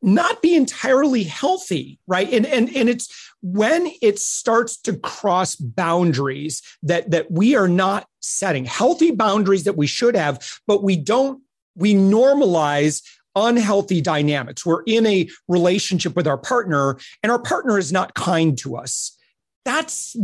not 0.00 0.40
be 0.42 0.54
entirely 0.54 1.24
healthy 1.24 1.98
right? 2.06 2.32
And 2.32 2.46
and 2.46 2.74
and 2.74 2.88
it's 2.88 3.32
when 3.42 3.90
it 4.00 4.18
starts 4.20 4.76
to 4.82 4.96
cross 4.96 5.56
boundaries 5.56 6.62
that 6.84 7.10
that 7.10 7.30
we 7.30 7.56
are 7.56 7.66
not 7.66 8.06
setting 8.20 8.64
healthy 8.64 9.10
boundaries 9.10 9.64
that 9.64 9.76
we 9.76 9.88
should 9.88 10.14
have 10.14 10.60
but 10.68 10.84
we 10.84 10.96
don't 10.96 11.42
we 11.74 11.94
normalize 11.94 13.02
unhealthy 13.34 14.00
dynamics. 14.00 14.64
We're 14.64 14.82
in 14.84 15.06
a 15.06 15.28
relationship 15.48 16.16
with 16.16 16.26
our 16.26 16.38
partner 16.38 16.98
and 17.22 17.30
our 17.32 17.38
partner 17.38 17.78
is 17.78 17.92
not 17.92 18.14
kind 18.14 18.56
to 18.58 18.76
us. 18.76 19.16
That's 19.64 20.16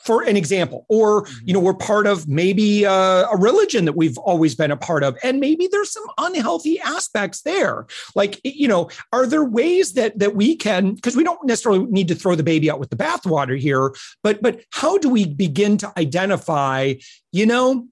for 0.00 0.22
an 0.22 0.36
example 0.36 0.86
or 0.88 1.24
mm-hmm. 1.24 1.48
you 1.48 1.54
know 1.54 1.60
we're 1.60 1.74
part 1.74 2.06
of 2.06 2.26
maybe 2.26 2.84
a, 2.84 2.90
a, 2.90 3.36
religion 3.36 3.84
that 3.84 3.92
we've 3.92 4.18
always 4.18 4.54
been 4.54 4.70
a 4.70 4.76
part 4.76 5.04
of 5.04 5.16
and 5.22 5.40
maybe 5.40 5.68
there's 5.70 5.92
some 5.92 6.04
unhealthy 6.18 6.80
aspects 6.80 7.42
there 7.42 7.86
like 8.14 8.40
you 8.44 8.66
know 8.66 8.88
are 9.12 9.26
there 9.26 9.44
ways 9.44 9.92
that 9.92 10.18
that 10.18 10.34
we 10.34 10.56
can 10.56 10.94
because 10.94 11.16
we 11.16 11.24
don't 11.24 11.44
necessarily 11.46 11.84
need 11.86 12.08
to 12.08 12.14
throw 12.14 12.34
the 12.34 12.42
baby 12.42 12.70
out 12.70 12.80
with 12.80 12.90
the 12.90 12.96
bathwater 12.96 13.58
here 13.58 13.94
but 14.22 14.40
but 14.42 14.60
how 14.70 14.98
do 14.98 15.08
we 15.08 15.26
begin 15.26 15.76
to 15.76 15.92
identify 15.98 16.94
you 17.32 17.46
know 17.46 17.86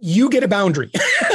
you 0.00 0.28
get 0.28 0.42
a 0.42 0.48
boundary 0.48 0.90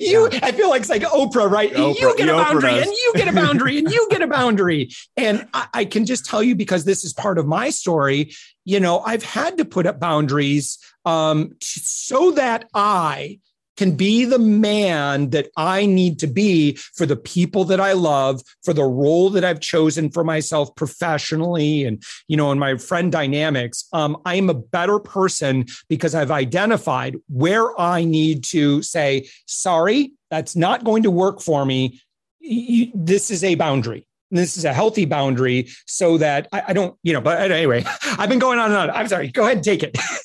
you 0.00 0.28
yeah. 0.30 0.40
I 0.42 0.52
feel 0.52 0.68
like 0.68 0.80
it's 0.80 0.90
like 0.90 1.02
Oprah, 1.02 1.50
right? 1.50 1.72
Oprah, 1.72 1.98
you 1.98 2.16
get 2.16 2.28
a 2.28 2.32
boundary 2.32 2.78
and 2.78 2.90
you 2.90 3.12
get 3.14 3.28
a 3.28 3.32
boundary 3.32 3.78
and 3.78 3.90
you 3.90 4.06
get 4.10 4.22
a 4.22 4.26
boundary. 4.38 4.90
And 5.16 5.48
I, 5.54 5.66
I 5.74 5.84
can 5.84 6.06
just 6.06 6.24
tell 6.24 6.42
you 6.42 6.54
because 6.54 6.84
this 6.84 7.04
is 7.04 7.12
part 7.12 7.38
of 7.38 7.46
my 7.46 7.70
story, 7.70 8.32
you 8.64 8.80
know, 8.80 9.00
I've 9.00 9.22
had 9.22 9.58
to 9.58 9.64
put 9.64 9.86
up 9.86 10.00
boundaries 10.00 10.78
um, 11.04 11.54
so 11.60 12.32
that 12.32 12.68
I 12.74 13.38
can 13.76 13.96
be 13.96 14.24
the 14.24 14.38
man 14.38 15.30
that 15.30 15.48
I 15.56 15.86
need 15.86 16.18
to 16.20 16.26
be 16.26 16.76
for 16.94 17.06
the 17.06 17.16
people 17.16 17.64
that 17.66 17.80
I 17.80 17.92
love, 17.92 18.42
for 18.64 18.72
the 18.72 18.84
role 18.84 19.30
that 19.30 19.44
I've 19.44 19.60
chosen 19.60 20.10
for 20.10 20.24
myself 20.24 20.74
professionally 20.76 21.84
and, 21.84 22.02
you 22.28 22.36
know, 22.36 22.52
in 22.52 22.58
my 22.58 22.76
friend 22.76 23.12
dynamics, 23.12 23.86
um, 23.92 24.16
I 24.24 24.36
am 24.36 24.50
a 24.50 24.54
better 24.54 24.98
person 24.98 25.66
because 25.88 26.14
I've 26.14 26.30
identified 26.30 27.16
where 27.28 27.78
I 27.80 28.04
need 28.04 28.44
to 28.44 28.82
say, 28.82 29.28
sorry, 29.46 30.12
that's 30.30 30.56
not 30.56 30.84
going 30.84 31.02
to 31.04 31.10
work 31.10 31.40
for 31.40 31.64
me. 31.64 32.00
this 32.94 33.30
is 33.30 33.44
a 33.44 33.54
boundary 33.54 34.06
this 34.30 34.56
is 34.56 34.64
a 34.64 34.72
healthy 34.72 35.04
boundary 35.04 35.68
so 35.86 36.18
that 36.18 36.48
I, 36.52 36.62
I, 36.68 36.72
don't, 36.72 36.96
you 37.02 37.12
know, 37.12 37.20
but 37.20 37.50
anyway, 37.50 37.84
I've 38.18 38.28
been 38.28 38.38
going 38.38 38.58
on 38.58 38.72
and 38.72 38.78
on. 38.78 38.90
I'm 38.90 39.08
sorry. 39.08 39.28
Go 39.28 39.44
ahead 39.44 39.58
and 39.58 39.64
take 39.64 39.82
it. 39.82 39.96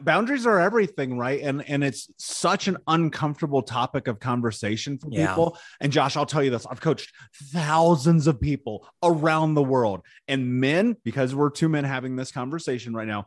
boundaries 0.00 0.46
are 0.46 0.60
everything, 0.60 1.18
right? 1.18 1.40
And 1.40 1.68
and 1.68 1.82
it's 1.84 2.10
such 2.18 2.68
an 2.68 2.78
uncomfortable 2.86 3.62
topic 3.62 4.08
of 4.08 4.20
conversation 4.20 4.98
for 4.98 5.08
yeah. 5.10 5.28
people. 5.28 5.58
And 5.80 5.92
Josh, 5.92 6.16
I'll 6.16 6.26
tell 6.26 6.42
you 6.42 6.50
this: 6.50 6.66
I've 6.66 6.80
coached 6.80 7.12
thousands 7.52 8.26
of 8.26 8.40
people 8.40 8.88
around 9.02 9.54
the 9.54 9.62
world, 9.62 10.02
and 10.28 10.60
men, 10.60 10.96
because 11.04 11.34
we're 11.34 11.50
two 11.50 11.68
men 11.68 11.84
having 11.84 12.16
this 12.16 12.32
conversation 12.32 12.94
right 12.94 13.08
now, 13.08 13.26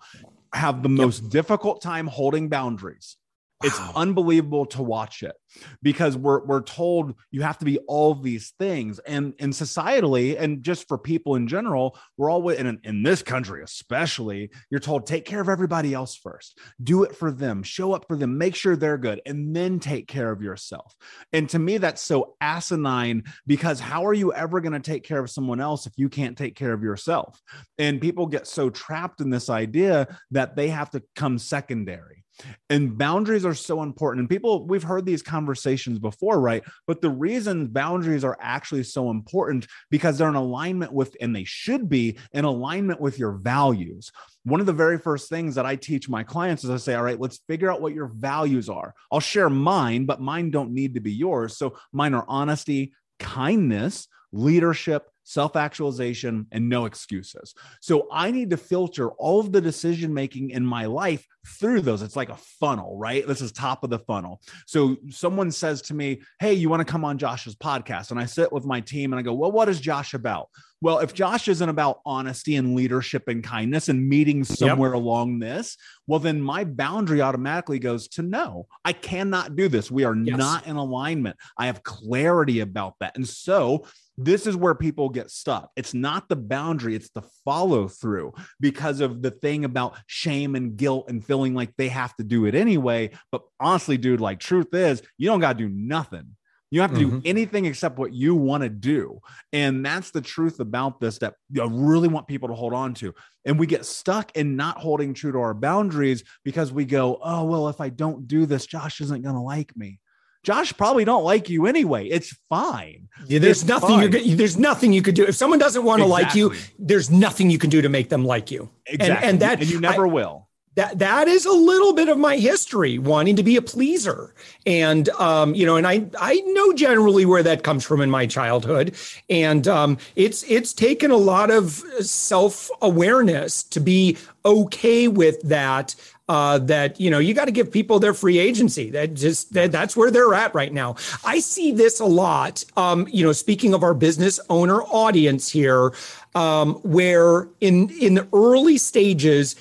have 0.53 0.83
the 0.83 0.89
most 0.89 1.23
yep. 1.23 1.31
difficult 1.31 1.81
time 1.81 2.07
holding 2.07 2.49
boundaries 2.49 3.17
it's 3.63 3.79
unbelievable 3.95 4.65
to 4.67 4.83
watch 4.83 5.23
it 5.23 5.35
because 5.81 6.17
we're 6.17 6.45
we're 6.45 6.61
told 6.61 7.15
you 7.31 7.41
have 7.41 7.57
to 7.59 7.65
be 7.65 7.77
all 7.87 8.13
these 8.13 8.53
things, 8.59 8.99
and 8.99 9.33
and 9.39 9.53
societally, 9.53 10.39
and 10.39 10.61
just 10.63 10.87
for 10.87 10.97
people 10.97 11.35
in 11.35 11.47
general, 11.47 11.97
we're 12.17 12.29
always 12.29 12.57
in 12.59 12.79
in 12.83 13.03
this 13.03 13.21
country 13.23 13.63
especially, 13.63 14.49
you're 14.69 14.79
told 14.79 15.05
take 15.05 15.25
care 15.25 15.41
of 15.41 15.49
everybody 15.49 15.93
else 15.93 16.15
first, 16.15 16.59
do 16.83 17.03
it 17.03 17.15
for 17.15 17.31
them, 17.31 17.63
show 17.63 17.93
up 17.93 18.05
for 18.07 18.17
them, 18.17 18.37
make 18.37 18.55
sure 18.55 18.75
they're 18.75 18.97
good, 18.97 19.21
and 19.25 19.55
then 19.55 19.79
take 19.79 20.07
care 20.07 20.31
of 20.31 20.41
yourself. 20.41 20.93
And 21.31 21.49
to 21.49 21.59
me, 21.59 21.77
that's 21.77 22.01
so 22.01 22.35
asinine 22.41 23.23
because 23.47 23.79
how 23.79 24.05
are 24.05 24.13
you 24.13 24.33
ever 24.33 24.59
going 24.59 24.73
to 24.73 24.79
take 24.79 25.03
care 25.03 25.19
of 25.19 25.29
someone 25.29 25.61
else 25.61 25.85
if 25.85 25.93
you 25.97 26.09
can't 26.09 26.37
take 26.37 26.55
care 26.55 26.73
of 26.73 26.83
yourself? 26.83 27.41
And 27.77 28.01
people 28.01 28.27
get 28.27 28.47
so 28.47 28.69
trapped 28.69 29.21
in 29.21 29.29
this 29.29 29.49
idea 29.49 30.19
that 30.31 30.55
they 30.55 30.67
have 30.69 30.89
to 30.91 31.03
come 31.15 31.37
secondary 31.37 32.24
and 32.69 32.97
boundaries 32.97 33.45
are 33.45 33.53
so 33.53 33.81
important. 33.83 34.21
And 34.21 34.29
people, 34.29 34.65
we've 34.65 34.83
heard 34.83 35.05
these 35.05 35.21
conversations 35.21 35.99
before, 35.99 36.39
right? 36.39 36.63
But 36.87 37.01
the 37.01 37.09
reason 37.09 37.67
boundaries 37.67 38.23
are 38.23 38.37
actually 38.39 38.83
so 38.83 39.09
important 39.09 39.67
because 39.89 40.17
they're 40.17 40.29
in 40.29 40.35
alignment 40.35 40.91
with, 40.91 41.15
and 41.21 41.35
they 41.35 41.43
should 41.43 41.89
be 41.89 42.17
in 42.33 42.45
alignment 42.45 42.99
with 42.99 43.17
your 43.19 43.33
values. 43.33 44.11
One 44.43 44.59
of 44.59 44.65
the 44.65 44.73
very 44.73 44.97
first 44.97 45.29
things 45.29 45.55
that 45.55 45.65
I 45.65 45.75
teach 45.75 46.09
my 46.09 46.23
clients 46.23 46.63
is 46.63 46.69
I 46.69 46.77
say, 46.77 46.93
all 46.95 47.03
right, 47.03 47.19
let's 47.19 47.41
figure 47.47 47.71
out 47.71 47.81
what 47.81 47.93
your 47.93 48.07
values 48.07 48.69
are. 48.69 48.93
I'll 49.11 49.19
share 49.19 49.49
mine, 49.49 50.05
but 50.05 50.21
mine 50.21 50.51
don't 50.51 50.73
need 50.73 50.95
to 50.95 50.99
be 50.99 51.13
yours. 51.13 51.57
So 51.57 51.77
mine 51.91 52.13
are 52.13 52.25
honesty, 52.27 52.93
kindness, 53.19 54.07
leadership, 54.31 55.09
self 55.25 55.55
actualization, 55.55 56.47
and 56.51 56.69
no 56.69 56.85
excuses. 56.85 57.53
So 57.81 58.07
I 58.11 58.31
need 58.31 58.51
to 58.51 58.57
filter 58.57 59.09
all 59.11 59.41
of 59.41 59.51
the 59.51 59.59
decision 59.59 60.13
making 60.13 60.51
in 60.51 60.65
my 60.65 60.85
life 60.85 61.25
through 61.59 61.81
those. 61.81 62.01
It's 62.01 62.15
like 62.15 62.29
a 62.29 62.37
funnel, 62.59 62.97
right? 62.97 63.27
This 63.27 63.41
is 63.41 63.51
top 63.51 63.83
of 63.83 63.89
the 63.89 63.99
funnel. 63.99 64.41
So 64.65 64.95
someone 65.09 65.51
says 65.51 65.81
to 65.83 65.93
me, 65.93 66.21
Hey, 66.39 66.53
you 66.53 66.69
want 66.69 66.85
to 66.85 66.91
come 66.91 67.03
on 67.03 67.17
Josh's 67.17 67.55
podcast? 67.55 68.11
And 68.11 68.19
I 68.19 68.25
sit 68.25 68.53
with 68.53 68.65
my 68.65 68.79
team 68.79 69.11
and 69.11 69.19
I 69.19 69.23
go, 69.23 69.33
Well, 69.33 69.51
what 69.51 69.67
is 69.67 69.81
Josh 69.81 70.13
about? 70.13 70.49
Well, 70.85 70.99
if 70.99 71.15
Josh 71.15 71.47
isn't 71.47 71.67
about 71.67 72.01
honesty 72.05 72.57
and 72.57 72.75
leadership 72.75 73.27
and 73.27 73.43
kindness 73.43 73.89
and 73.89 74.07
meeting 74.07 74.43
somewhere 74.43 74.91
yep. 74.91 75.01
along 75.01 75.39
this, 75.39 75.77
well, 76.05 76.19
then 76.19 76.39
my 76.39 76.63
boundary 76.63 77.23
automatically 77.23 77.79
goes 77.79 78.07
to 78.09 78.21
no, 78.21 78.67
I 78.85 78.93
cannot 78.93 79.55
do 79.55 79.67
this. 79.67 79.89
We 79.89 80.03
are 80.03 80.15
yes. 80.15 80.37
not 80.37 80.67
in 80.67 80.75
alignment. 80.75 81.37
I 81.57 81.65
have 81.65 81.81
clarity 81.81 82.59
about 82.59 82.93
that. 82.99 83.15
And 83.15 83.27
so 83.27 83.87
this 84.15 84.45
is 84.45 84.55
where 84.55 84.75
people 84.75 85.09
get 85.09 85.31
stuck. 85.31 85.71
It's 85.75 85.95
not 85.95 86.29
the 86.29 86.35
boundary, 86.35 86.93
it's 86.93 87.09
the 87.09 87.23
follow 87.43 87.87
through 87.87 88.33
because 88.59 88.99
of 88.99 89.23
the 89.23 89.31
thing 89.31 89.65
about 89.65 89.97
shame 90.05 90.53
and 90.53 90.77
guilt 90.77 91.09
and 91.09 91.25
feeling 91.25 91.55
like 91.55 91.75
they 91.79 91.87
have 91.87 92.15
to 92.17 92.23
do 92.23 92.45
it 92.45 92.53
anyway. 92.53 93.09
But 93.31 93.41
honestly, 93.59 93.97
dude, 93.97 94.21
like, 94.21 94.39
truth 94.39 94.71
is, 94.71 95.01
you 95.17 95.29
don't 95.29 95.39
got 95.39 95.57
to 95.57 95.67
do 95.67 95.69
nothing. 95.73 96.35
You 96.71 96.81
have 96.81 96.93
to 96.95 96.99
mm-hmm. 96.99 97.19
do 97.19 97.29
anything 97.29 97.65
except 97.65 97.97
what 97.97 98.13
you 98.13 98.35
want 98.35 98.63
to 98.63 98.69
do. 98.69 99.19
And 99.53 99.85
that's 99.85 100.11
the 100.11 100.21
truth 100.21 100.59
about 100.59 100.99
this 100.99 101.19
that 101.19 101.35
I 101.59 101.67
really 101.69 102.07
want 102.07 102.27
people 102.27 102.49
to 102.49 102.55
hold 102.55 102.73
on 102.73 102.93
to. 102.95 103.13
And 103.45 103.59
we 103.59 103.67
get 103.67 103.85
stuck 103.85 104.35
in 104.35 104.55
not 104.55 104.77
holding 104.77 105.13
true 105.13 105.31
to 105.31 105.39
our 105.39 105.53
boundaries 105.53 106.23
because 106.43 106.73
we 106.73 106.85
go, 106.85 107.19
oh, 107.23 107.43
well, 107.45 107.69
if 107.69 107.79
I 107.79 107.89
don't 107.89 108.27
do 108.27 108.45
this, 108.45 108.65
Josh 108.65 108.99
isn't 109.01 109.21
going 109.21 109.35
to 109.35 109.41
like 109.41 109.75
me. 109.77 109.99
Josh 110.45 110.77
probably 110.77 111.05
don't 111.05 111.23
like 111.23 111.49
you 111.49 111.65
anyway. 111.65 112.07
It's 112.07 112.37
fine. 112.49 113.07
Yeah, 113.25 113.39
there's 113.39 113.61
it's 113.61 113.67
nothing 113.67 114.11
fine. 114.11 114.11
you 114.11 114.35
there's 114.35 114.59
nothing 114.59 114.93
you 114.93 115.01
could 115.01 115.15
do. 115.15 115.25
If 115.25 115.35
someone 115.35 115.57
doesn't 115.57 115.83
want 115.83 116.01
to 116.01 116.05
exactly. 116.05 116.43
like 116.43 116.55
you, 116.55 116.61
there's 116.77 117.09
nothing 117.09 117.49
you 117.49 117.57
can 117.57 117.71
do 117.71 117.81
to 117.81 117.89
make 117.89 118.09
them 118.09 118.23
like 118.23 118.51
you. 118.51 118.69
Exactly. 118.85 119.15
And, 119.15 119.25
and 119.25 119.39
that 119.41 119.61
and 119.61 119.69
you 119.69 119.79
never 119.81 120.05
I, 120.05 120.11
will. 120.11 120.44
That 120.75 120.99
that 120.99 121.27
is 121.27 121.45
a 121.45 121.51
little 121.51 121.93
bit 121.93 122.09
of 122.09 122.17
my 122.17 122.37
history, 122.37 122.99
wanting 122.99 123.37
to 123.37 123.43
be 123.43 123.55
a 123.55 123.61
pleaser, 123.61 124.33
and 124.65 125.07
um, 125.09 125.55
you 125.55 125.65
know, 125.65 125.77
and 125.77 125.87
I 125.87 126.05
I 126.19 126.41
know 126.47 126.73
generally 126.73 127.25
where 127.25 127.43
that 127.43 127.63
comes 127.63 127.85
from 127.85 128.01
in 128.01 128.09
my 128.09 128.25
childhood, 128.25 128.93
and 129.29 129.67
um, 129.69 129.97
it's 130.17 130.43
it's 130.43 130.73
taken 130.73 131.11
a 131.11 131.17
lot 131.17 131.49
of 131.49 131.81
self 132.01 132.69
awareness 132.81 133.63
to 133.63 133.79
be 133.79 134.17
okay 134.43 135.07
with 135.07 135.41
that 135.43 135.95
uh, 136.27 136.57
that 136.59 136.99
you 136.99 137.09
know 137.09 137.19
you 137.19 137.33
got 137.33 137.45
to 137.45 137.51
give 137.51 137.71
people 137.71 137.99
their 137.99 138.13
free 138.13 138.39
agency. 138.39 138.89
That 138.89 139.13
just 139.13 139.53
that, 139.53 139.71
that's 139.71 139.95
where 139.95 140.11
they're 140.11 140.33
at 140.33 140.53
right 140.55 140.73
now. 140.73 140.95
I 141.23 141.39
see 141.39 141.71
this 141.71 141.99
a 141.99 142.05
lot. 142.05 142.63
Um, 142.75 143.07
you 143.11 143.23
know, 143.23 143.31
speaking 143.31 143.73
of 143.73 143.83
our 143.83 143.93
business 143.93 144.39
owner 144.49 144.81
audience 144.83 145.49
here, 145.49 145.93
um, 146.33 146.75
where 146.75 147.47
in 147.61 147.89
in 148.01 148.15
the 148.15 148.27
early 148.33 148.77
stages, 148.77 149.55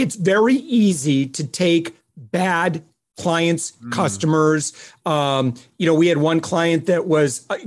it's 0.00 0.14
very 0.16 0.54
easy 0.54 1.26
to 1.26 1.46
take 1.46 1.96
bad 2.16 2.82
clients, 3.16 3.72
mm. 3.72 3.92
customers. 3.92 4.72
Um, 5.04 5.54
you 5.78 5.86
know, 5.86 5.94
we 5.94 6.08
had 6.08 6.18
one 6.18 6.40
client 6.40 6.86
that 6.86 7.06
was. 7.06 7.46
Uh, 7.50 7.58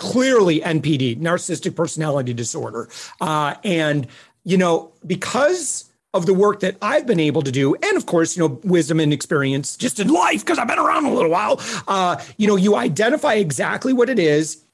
clearly 0.00 0.60
NPD, 0.60 1.20
narcissistic 1.20 1.76
personality 1.76 2.32
disorder. 2.32 2.88
Uh, 3.20 3.54
and, 3.62 4.08
you 4.44 4.56
know, 4.56 4.92
because 5.06 5.90
of 6.12 6.26
the 6.26 6.34
work 6.34 6.60
that 6.60 6.76
I've 6.82 7.06
been 7.06 7.20
able 7.20 7.42
to 7.42 7.52
do, 7.52 7.74
and 7.74 7.96
of 7.96 8.06
course, 8.06 8.36
you 8.36 8.42
know, 8.42 8.58
wisdom 8.64 8.98
and 8.98 9.12
experience 9.12 9.76
just 9.76 10.00
in 10.00 10.08
life, 10.08 10.40
because 10.40 10.58
I've 10.58 10.66
been 10.66 10.78
around 10.78 11.04
a 11.04 11.12
little 11.12 11.30
while. 11.30 11.60
Uh, 11.86 12.20
you 12.36 12.48
know, 12.48 12.56
you 12.56 12.74
identify 12.74 13.34
exactly 13.34 13.92
what 13.92 14.08
it 14.08 14.18
is, 14.18 14.64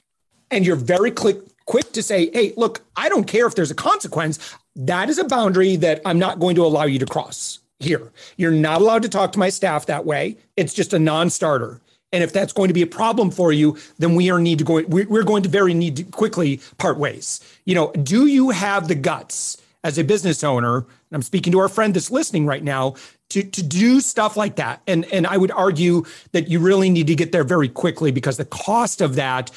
and 0.50 0.64
you're 0.64 0.76
very 0.76 1.10
quick 1.10 1.38
quick 1.66 1.92
to 1.92 2.02
say, 2.02 2.30
"Hey, 2.32 2.54
look, 2.56 2.82
I 2.94 3.08
don't 3.08 3.26
care 3.26 3.46
if 3.46 3.54
there's 3.54 3.72
a 3.72 3.74
consequence. 3.74 4.38
That 4.76 5.08
is 5.08 5.18
a 5.18 5.24
boundary 5.24 5.76
that 5.76 6.00
I'm 6.04 6.18
not 6.18 6.38
going 6.38 6.54
to 6.56 6.64
allow 6.64 6.84
you 6.84 6.98
to 6.98 7.06
cross 7.06 7.58
here. 7.80 8.12
You're 8.36 8.52
not 8.52 8.80
allowed 8.80 9.02
to 9.02 9.08
talk 9.08 9.32
to 9.32 9.38
my 9.38 9.48
staff 9.48 9.86
that 9.86 10.04
way. 10.04 10.36
It's 10.56 10.74
just 10.74 10.92
a 10.92 10.98
non-starter." 10.98 11.80
And 12.12 12.22
if 12.22 12.32
that's 12.32 12.52
going 12.52 12.68
to 12.68 12.74
be 12.74 12.82
a 12.82 12.86
problem 12.86 13.30
for 13.30 13.52
you, 13.52 13.76
then 13.98 14.14
we 14.14 14.30
are 14.30 14.38
need 14.38 14.58
to 14.58 14.64
go. 14.64 14.82
We're 14.86 15.24
going 15.24 15.42
to 15.42 15.48
very 15.48 15.74
need 15.74 15.96
to 15.96 16.04
quickly 16.04 16.60
part 16.78 16.98
ways. 16.98 17.40
You 17.64 17.74
know, 17.74 17.92
do 17.92 18.26
you 18.26 18.50
have 18.50 18.86
the 18.86 18.94
guts? 18.94 19.58
as 19.86 19.98
a 19.98 20.04
business 20.04 20.42
owner, 20.42 20.78
and 20.78 20.86
I'm 21.12 21.22
speaking 21.22 21.52
to 21.52 21.60
our 21.60 21.68
friend 21.68 21.94
that's 21.94 22.10
listening 22.10 22.44
right 22.44 22.62
now, 22.62 22.96
to, 23.28 23.44
to 23.44 23.62
do 23.62 24.00
stuff 24.00 24.36
like 24.36 24.56
that. 24.56 24.82
And, 24.88 25.04
and 25.12 25.28
I 25.28 25.36
would 25.36 25.52
argue 25.52 26.04
that 26.32 26.48
you 26.48 26.58
really 26.58 26.90
need 26.90 27.06
to 27.06 27.14
get 27.14 27.30
there 27.30 27.44
very 27.44 27.68
quickly 27.68 28.10
because 28.10 28.36
the 28.36 28.44
cost 28.44 29.00
of 29.00 29.14
that 29.14 29.52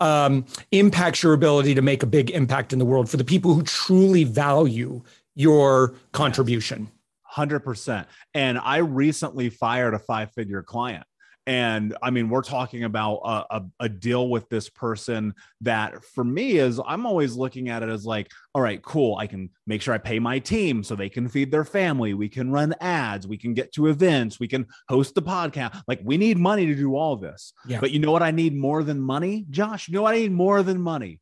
um, 0.00 0.44
impacts 0.72 1.22
your 1.22 1.32
ability 1.32 1.74
to 1.74 1.82
make 1.82 2.02
a 2.02 2.06
big 2.06 2.30
impact 2.30 2.72
in 2.72 2.78
the 2.78 2.84
world 2.84 3.08
for 3.08 3.16
the 3.16 3.24
people 3.24 3.54
who 3.54 3.62
truly 3.62 4.24
value 4.24 5.02
your 5.34 5.94
contribution. 6.12 6.90
100%. 7.34 8.06
And 8.34 8.58
I 8.58 8.78
recently 8.78 9.50
fired 9.50 9.94
a 9.94 9.98
five 9.98 10.32
figure 10.32 10.62
client 10.62 11.04
and 11.46 11.96
I 12.02 12.10
mean, 12.10 12.30
we're 12.30 12.42
talking 12.42 12.84
about 12.84 13.16
a, 13.16 13.56
a, 13.56 13.64
a, 13.80 13.88
deal 13.88 14.28
with 14.28 14.48
this 14.48 14.70
person 14.70 15.34
that 15.60 16.02
for 16.02 16.24
me 16.24 16.52
is 16.52 16.80
I'm 16.86 17.04
always 17.04 17.36
looking 17.36 17.68
at 17.68 17.82
it 17.82 17.90
as 17.90 18.06
like, 18.06 18.30
all 18.54 18.62
right, 18.62 18.80
cool. 18.82 19.16
I 19.18 19.26
can 19.26 19.50
make 19.66 19.82
sure 19.82 19.92
I 19.92 19.98
pay 19.98 20.18
my 20.18 20.38
team 20.38 20.82
so 20.82 20.96
they 20.96 21.10
can 21.10 21.28
feed 21.28 21.50
their 21.50 21.64
family. 21.64 22.14
We 22.14 22.30
can 22.30 22.50
run 22.50 22.74
ads. 22.80 23.26
We 23.26 23.36
can 23.36 23.52
get 23.52 23.72
to 23.72 23.88
events. 23.88 24.40
We 24.40 24.48
can 24.48 24.66
host 24.88 25.14
the 25.14 25.22
podcast. 25.22 25.82
Like, 25.86 26.00
we 26.02 26.16
need 26.16 26.38
money 26.38 26.64
to 26.66 26.74
do 26.74 26.96
all 26.96 27.16
this. 27.16 27.52
Yeah. 27.66 27.80
But 27.80 27.90
you 27.90 27.98
know 27.98 28.12
what 28.12 28.22
I 28.22 28.30
need 28.30 28.56
more 28.56 28.82
than 28.82 29.00
money, 29.00 29.44
Josh? 29.50 29.88
You 29.88 29.94
know 29.94 30.02
what 30.02 30.14
I 30.14 30.18
need 30.18 30.32
more 30.32 30.62
than 30.62 30.80
money? 30.80 31.20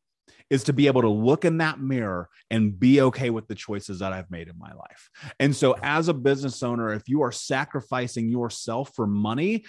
is 0.53 0.63
to 0.63 0.73
be 0.73 0.85
able 0.85 1.01
to 1.01 1.09
look 1.09 1.45
in 1.45 1.57
that 1.57 1.79
mirror 1.79 2.29
and 2.51 2.79
be 2.79 3.01
okay 3.01 3.31
with 3.31 3.47
the 3.47 3.55
choices 3.55 3.99
that 3.99 4.13
I've 4.13 4.29
made 4.29 4.47
in 4.47 4.57
my 4.59 4.71
life. 4.73 5.09
And 5.39 5.55
so, 5.55 5.75
as 5.81 6.09
a 6.09 6.13
business 6.13 6.61
owner, 6.61 6.93
if 6.93 7.07
you 7.07 7.23
are 7.23 7.31
sacrificing 7.31 8.29
yourself 8.29 8.91
for 8.95 9.07
money, 9.07 9.65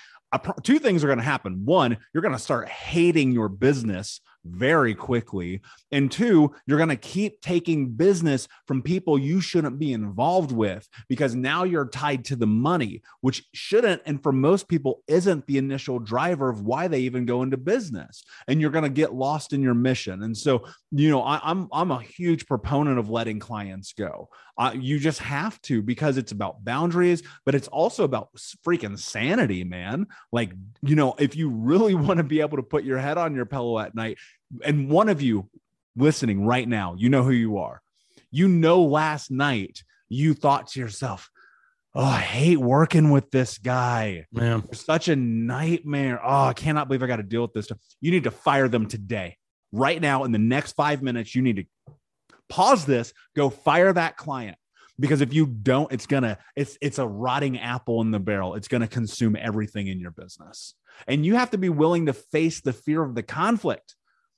two 0.63 0.79
things 0.79 1.03
are 1.03 1.09
going 1.09 1.19
to 1.19 1.25
happen. 1.25 1.65
One, 1.65 1.97
you're 2.13 2.23
going 2.23 2.35
to 2.35 2.39
start 2.39 2.69
hating 2.69 3.33
your 3.33 3.49
business 3.49 4.21
very 4.45 4.95
quickly. 4.95 5.61
And 5.91 6.11
two, 6.11 6.55
you're 6.67 6.79
going 6.79 6.91
to 6.91 6.97
keep 6.97 7.41
taking 7.41 7.91
business 7.91 8.47
from 8.67 8.83
people 8.83 9.19
you 9.19 9.41
shouldn't 9.41 9.79
be 9.79 9.93
involved 9.93 10.53
with 10.53 10.87
because 11.09 11.35
now 11.35 11.65
you're 11.65 11.89
tied 11.89 12.25
to 12.27 12.37
the 12.37 12.47
money, 12.47 13.03
which 13.21 13.45
shouldn't, 13.55 14.03
and 14.07 14.23
for 14.23 14.33
most 14.33 14.69
people, 14.69 15.03
isn't 15.09 15.47
the 15.47 15.59
initial 15.59 15.99
driver 15.99 16.49
of 16.49 16.63
why 16.63 16.89
they 16.89 17.01
even 17.01 17.25
go 17.25 17.43
into 17.43 17.57
business. 17.57 18.23
And 18.47 18.61
you're 18.61 18.71
going 18.71 18.85
to 18.85 18.91
get 18.91 19.15
lost 19.15 19.53
in 19.53 19.63
your 19.63 19.75
mission. 19.75 20.23
And 20.23 20.37
so, 20.37 20.67
you 20.91 21.11
know, 21.11 21.23
I, 21.23 21.41
I'm, 21.43 21.69
I'm 21.73 21.91
a 21.91 22.03
huge 22.03 22.47
proponent 22.47 22.99
of 22.99 23.11
letting 23.11 23.39
clients 23.39 23.93
go. 23.93 24.29
Uh, 24.57 24.73
you 24.75 24.99
just 24.99 25.19
have 25.19 25.61
to 25.63 25.83
because 25.83 26.17
it's 26.17 26.33
about 26.33 26.65
boundaries, 26.65 27.23
but 27.45 27.55
it's 27.55 27.69
also 27.69 28.05
about 28.05 28.29
freaking 28.67 28.99
sanity, 28.99 29.65
man. 29.65 30.07
Like, 30.31 30.53
you 30.83 30.95
know, 30.95 31.15
if 31.19 31.37
you 31.37 31.49
really 31.49 31.95
want 31.95 32.19
to 32.19 32.25
be 32.25 32.41
able 32.41 32.59
to 32.59 32.63
put 32.63 32.85
your 32.85 32.99
head 32.99 33.19
on 33.19 33.35
your 33.35 33.47
pillow 33.47 33.79
at 33.79 33.95
night, 33.95 34.19
and 34.65 34.89
one 34.89 35.09
of 35.09 35.23
you 35.23 35.49
listening 35.97 36.47
right 36.47 36.69
now, 36.69 36.95
you 36.97 37.09
know 37.09 37.23
who 37.23 37.33
you 37.33 37.59
are. 37.59 37.83
You 38.31 38.49
know, 38.49 38.83
last 38.83 39.31
night 39.31 39.83
you 40.09 40.35
thought 40.35 40.69
to 40.69 40.81
yourself, 40.81 41.31
Oh, 41.97 42.03
I 42.03 42.19
hate 42.19 42.59
working 42.59 43.11
with 43.11 43.31
this 43.31 43.59
guy. 43.59 44.27
Man, 44.33 44.65
such 44.75 45.07
a 45.07 45.15
nightmare. 45.15 46.21
Oh, 46.21 46.47
I 46.47 46.53
cannot 46.53 46.89
believe 46.89 47.05
I 47.05 47.07
got 47.07 47.17
to 47.17 47.23
deal 47.23 47.43
with 47.43 47.53
this 47.53 47.67
stuff. 47.67 47.79
You 48.01 48.11
need 48.11 48.25
to 48.25 48.33
fire 48.33 48.67
them 48.67 48.87
today. 48.87 49.37
Right 49.71 50.01
now, 50.01 50.25
in 50.25 50.33
the 50.33 50.39
next 50.39 50.73
five 50.73 51.03
minutes, 51.03 51.37
you 51.37 51.43
need 51.43 51.57
to 51.57 51.65
pause 52.49 52.85
this, 52.87 53.13
go 53.37 53.51
fire 53.51 53.93
that 53.93 54.17
client. 54.17 54.57
Because 54.99 55.21
if 55.21 55.35
you 55.35 55.47
don't, 55.47 55.91
it's 55.93 56.07
gonna, 56.07 56.39
it's 56.55 56.79
it's 56.81 56.99
a 56.99 57.07
rotting 57.07 57.59
apple 57.59 58.01
in 58.01 58.13
the 58.13 58.21
barrel. 58.21 58.55
It's 58.55 58.69
gonna 58.69 58.87
consume 58.87 59.37
everything 59.37 59.89
in 59.89 59.99
your 59.99 60.13
business. 60.13 60.75
And 61.09 61.27
you 61.27 61.35
have 61.35 61.51
to 61.51 61.59
be 61.59 61.69
willing 61.69 62.07
to 62.07 62.13
face 62.13 62.61
the 62.61 62.73
fear 62.73 63.03
of 63.03 63.17
the 63.17 63.23
conflict. 63.25 63.97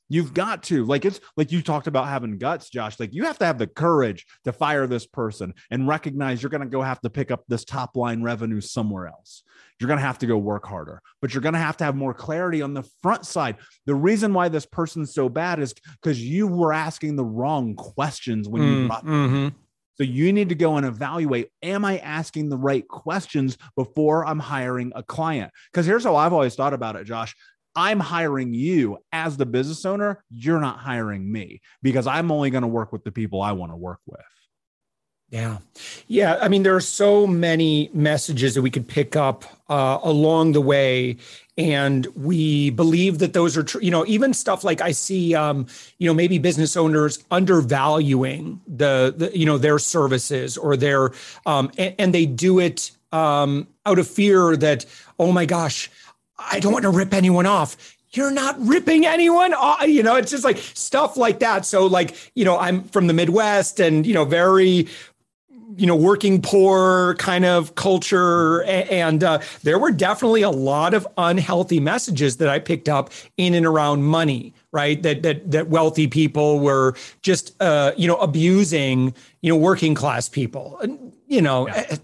You've 0.09 0.35
got 0.35 0.63
to, 0.65 0.85
like, 0.85 1.05
it's 1.05 1.21
like 1.37 1.51
you 1.51 1.63
talked 1.63 1.87
about 1.87 2.09
having 2.09 2.39
guts, 2.39 2.71
Josh. 2.71 3.01
Like, 3.01 3.13
you 3.13 3.25
have 3.25 3.39
to 3.39 3.47
have 3.47 3.59
the 3.59 3.67
courage 3.67 4.25
to 4.45 4.53
fire 4.53 4.87
this 4.87 5.07
person 5.07 5.55
and 5.71 5.89
recognize 5.89 6.43
you're 6.43 6.51
going 6.51 6.63
to 6.63 6.69
go 6.69 6.83
have 6.83 7.01
to 7.01 7.11
pick 7.11 7.31
up 7.31 7.45
this 7.49 7.65
top 7.65 7.97
line 7.97 8.23
revenue 8.23 8.61
somewhere 8.61 9.09
else. 9.09 9.43
You're 9.81 9.89
going 9.89 9.99
to 9.99 10.07
have 10.07 10.19
to 10.19 10.27
go 10.27 10.39
work 10.39 10.67
harder, 10.67 11.03
but 11.21 11.35
you're 11.35 11.43
going 11.43 11.55
to 11.55 11.59
have 11.59 11.77
to 11.79 11.85
have 11.85 11.97
more 11.97 12.15
clarity 12.15 12.63
on 12.63 12.73
the 12.73 12.85
front 13.03 13.27
side. 13.27 13.57
The 13.85 13.95
reason 13.95 14.33
why 14.33 14.49
this 14.49 14.65
person's 14.65 15.13
so 15.13 15.29
bad 15.29 15.59
is 15.59 15.75
because 16.01 16.23
you 16.23 16.47
were 16.47 16.73
asking 16.73 17.17
the 17.17 17.25
wrong 17.25 17.75
questions 17.75 18.49
when 18.49 18.63
you 18.63 18.87
brought 18.87 19.05
mm-hmm. 19.05 19.49
So 19.97 20.05
you 20.05 20.31
need 20.33 20.51
to 20.51 20.55
go 20.55 20.77
and 20.77 20.85
evaluate 20.85 21.49
am 21.63 21.85
I 21.85 21.99
asking 21.99 22.51
the 22.51 22.59
right 22.59 22.87
questions 22.87 23.57
before 23.77 24.27
I'm 24.27 24.39
hiring 24.39 24.93
a 24.95 25.03
client? 25.03 25.51
Because 25.73 25.87
here's 25.87 26.05
how 26.05 26.17
I've 26.17 26.35
always 26.35 26.55
thought 26.55 26.75
about 26.75 26.97
it, 26.97 27.05
Josh. 27.05 27.35
I'm 27.77 28.01
hiring 28.01 28.55
you 28.55 28.99
as 29.13 29.37
the 29.37 29.47
business 29.47 29.85
owner. 29.85 30.25
You're 30.31 30.61
not 30.61 30.79
hiring 30.79 31.31
me 31.31 31.61
because 31.83 32.07
I'm 32.07 32.33
only 32.33 32.51
going 32.51 32.63
to 32.63 32.69
work 32.69 32.93
with 32.93 33.05
the 33.05 33.13
people 33.13 33.43
I 33.43 33.53
want 33.53 33.71
to 33.73 33.77
work 33.77 34.01
with. 34.07 34.21
Yeah. 35.29 35.59
Yeah. 36.07 36.39
I 36.41 36.47
mean, 36.49 36.63
there 36.63 36.77
are 36.77 36.81
so 36.81 37.27
many 37.27 37.91
messages 37.93 38.55
that 38.55 38.63
we 38.63 38.71
could 38.71 38.87
pick 38.87 39.17
up 39.17 39.45
uh, 39.69 39.99
along 40.03 40.53
the 40.53 40.61
way. 40.61 41.17
And 41.59 42.07
we 42.15 42.71
believe 42.71 43.19
that 43.19 43.33
those 43.33 43.57
are 43.57 43.65
true. 43.65 43.81
You 43.81 43.91
know, 43.91 44.07
even 44.07 44.33
stuff 44.33 44.63
like 44.63 44.81
I 44.81 44.93
see, 44.93 45.35
um, 45.35 45.67
you 45.99 46.07
know, 46.07 46.15
maybe 46.15 46.39
business 46.39 46.77
owners 46.77 47.25
undervaluing 47.31 48.61
the, 48.69 49.15
the 49.17 49.37
you 49.37 49.47
know, 49.47 49.59
their 49.59 49.79
services 49.79 50.57
or 50.57 50.77
their, 50.77 51.11
um, 51.45 51.73
and, 51.77 51.95
and 51.99 52.15
they 52.15 52.27
do 52.27 52.61
it 52.61 52.93
um, 53.11 53.67
out 53.85 53.99
of 53.99 54.07
fear 54.07 54.57
that, 54.57 54.85
oh 55.19 55.33
my 55.33 55.47
gosh, 55.47 55.91
I 56.39 56.61
don't 56.61 56.73
want 56.73 56.85
to 56.85 56.91
rip 56.91 57.15
anyone 57.15 57.47
off 57.47 57.95
you're 58.13 58.31
not 58.31 58.57
ripping 58.61 59.05
anyone 59.05 59.53
off. 59.53 59.87
You 59.87 60.03
know, 60.03 60.17
it's 60.17 60.31
just 60.31 60.45
like 60.45 60.57
stuff 60.59 61.17
like 61.17 61.41
that. 61.41 61.67
So, 61.67 61.87
like, 61.87 62.17
you 62.35 62.45
know, 62.45 62.59
I'm 62.59 62.85
from 62.85 63.09
the 63.09 63.13
Midwest 63.13 63.79
and, 63.79 64.07
you 64.07 64.15
know, 64.15 64.25
very 64.25 64.89
you 65.77 65.87
know 65.87 65.97
working 65.97 66.41
poor 66.41 67.15
kind 67.19 67.45
of 67.45 67.75
culture 67.75 68.63
and 68.65 69.25
uh, 69.25 69.41
there 69.63 69.79
were 69.79 69.91
definitely 69.91 70.43
a 70.43 70.51
lot 70.51 70.95
of 70.95 71.07
unhealthy 71.19 71.81
messages 71.81 72.37
that 72.37 72.49
i 72.49 72.59
picked 72.59 72.89
up 72.89 73.11
in 73.37 73.53
and 73.53 73.67
around 73.67 74.05
money 74.05 74.55
right 74.73 75.03
that 75.03 75.23
that 75.23 75.51
that 75.51 75.69
wealthy 75.69 76.07
people 76.07 76.61
were 76.61 76.95
just 77.21 77.61
uh, 77.61 77.93
you 77.97 78.07
know 78.07 78.17
abusing 78.19 79.13
you 79.43 79.53
know 79.53 79.57
working 79.57 79.95
class 79.95 80.29
people 80.29 80.81
you 81.27 81.43
know 81.43 81.67
yeah. 81.69 81.97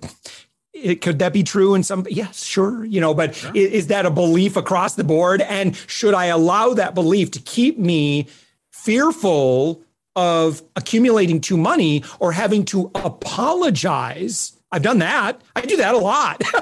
It, 0.83 1.01
could 1.01 1.18
that 1.21 1.33
be 1.33 1.42
true 1.42 1.75
in 1.75 1.83
some 1.83 2.07
yes 2.11 2.45
sure 2.45 2.85
you 2.85 3.01
know 3.01 3.14
but 3.14 3.35
sure. 3.35 3.53
is, 3.55 3.71
is 3.73 3.87
that 3.87 4.05
a 4.05 4.11
belief 4.11 4.57
across 4.57 4.97
the 4.97 5.05
board 5.05 5.40
and 5.42 5.77
should 5.77 6.14
i 6.14 6.27
allow 6.27 6.75
that 6.75 6.95
belief 6.95 7.31
to 7.33 7.40
keep 7.40 7.79
me 7.79 8.27
fearful 8.71 9.85
of 10.16 10.62
accumulating 10.77 11.40
too 11.40 11.57
money 11.57 12.05
or 12.21 12.33
having 12.33 12.64
to 12.66 12.90
apologize. 12.95 14.53
I've 14.71 14.83
done 14.83 14.99
that. 14.99 15.40
I 15.57 15.62
do 15.62 15.77
that 15.77 15.95
a 15.95 15.99
lot. 15.99 16.42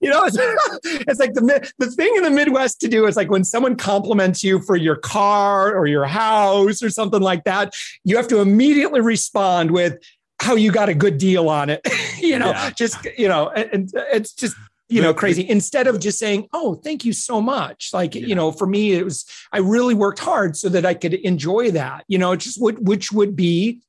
you 0.00 0.08
know, 0.08 0.24
it's, 0.24 0.36
it's, 0.84 1.20
like 1.20 1.34
the 1.34 1.70
the 1.78 1.90
thing 1.90 2.12
in 2.16 2.22
the 2.22 2.30
Midwest 2.30 2.80
to 2.80 2.88
do 2.88 3.06
is 3.06 3.16
like 3.16 3.30
when 3.30 3.44
someone 3.44 3.76
compliments 3.76 4.42
you 4.42 4.60
for 4.60 4.76
your 4.76 4.96
car 4.96 5.74
or 5.74 5.86
your 5.86 6.06
house 6.06 6.82
or 6.82 6.90
something 6.90 7.20
like 7.20 7.44
that, 7.44 7.74
you 8.04 8.16
have 8.16 8.28
to 8.28 8.40
immediately 8.40 9.00
respond 9.00 9.70
with 9.70 9.98
how 10.40 10.56
you 10.56 10.72
got 10.72 10.88
a 10.88 10.94
good 10.94 11.18
deal 11.18 11.48
on 11.48 11.70
it. 11.70 11.80
you 12.20 12.38
know, 12.38 12.50
yeah. 12.50 12.70
just 12.70 13.06
you 13.18 13.28
know, 13.28 13.50
and 13.50 13.90
it's 13.94 14.32
just 14.32 14.56
you 14.90 15.00
know 15.00 15.14
crazy 15.14 15.48
instead 15.48 15.86
of 15.86 16.00
just 16.00 16.18
saying 16.18 16.48
oh 16.52 16.74
thank 16.74 17.04
you 17.04 17.12
so 17.12 17.40
much 17.40 17.90
like 17.92 18.14
yeah. 18.14 18.26
you 18.26 18.34
know 18.34 18.50
for 18.50 18.66
me 18.66 18.92
it 18.92 19.04
was 19.04 19.24
i 19.52 19.58
really 19.58 19.94
worked 19.94 20.18
hard 20.18 20.56
so 20.56 20.68
that 20.68 20.84
i 20.84 20.92
could 20.92 21.14
enjoy 21.14 21.70
that 21.70 22.04
you 22.08 22.18
know 22.18 22.34
just 22.34 22.60
would 22.60 22.86
which 22.86 23.12
would 23.12 23.36
be 23.36 23.80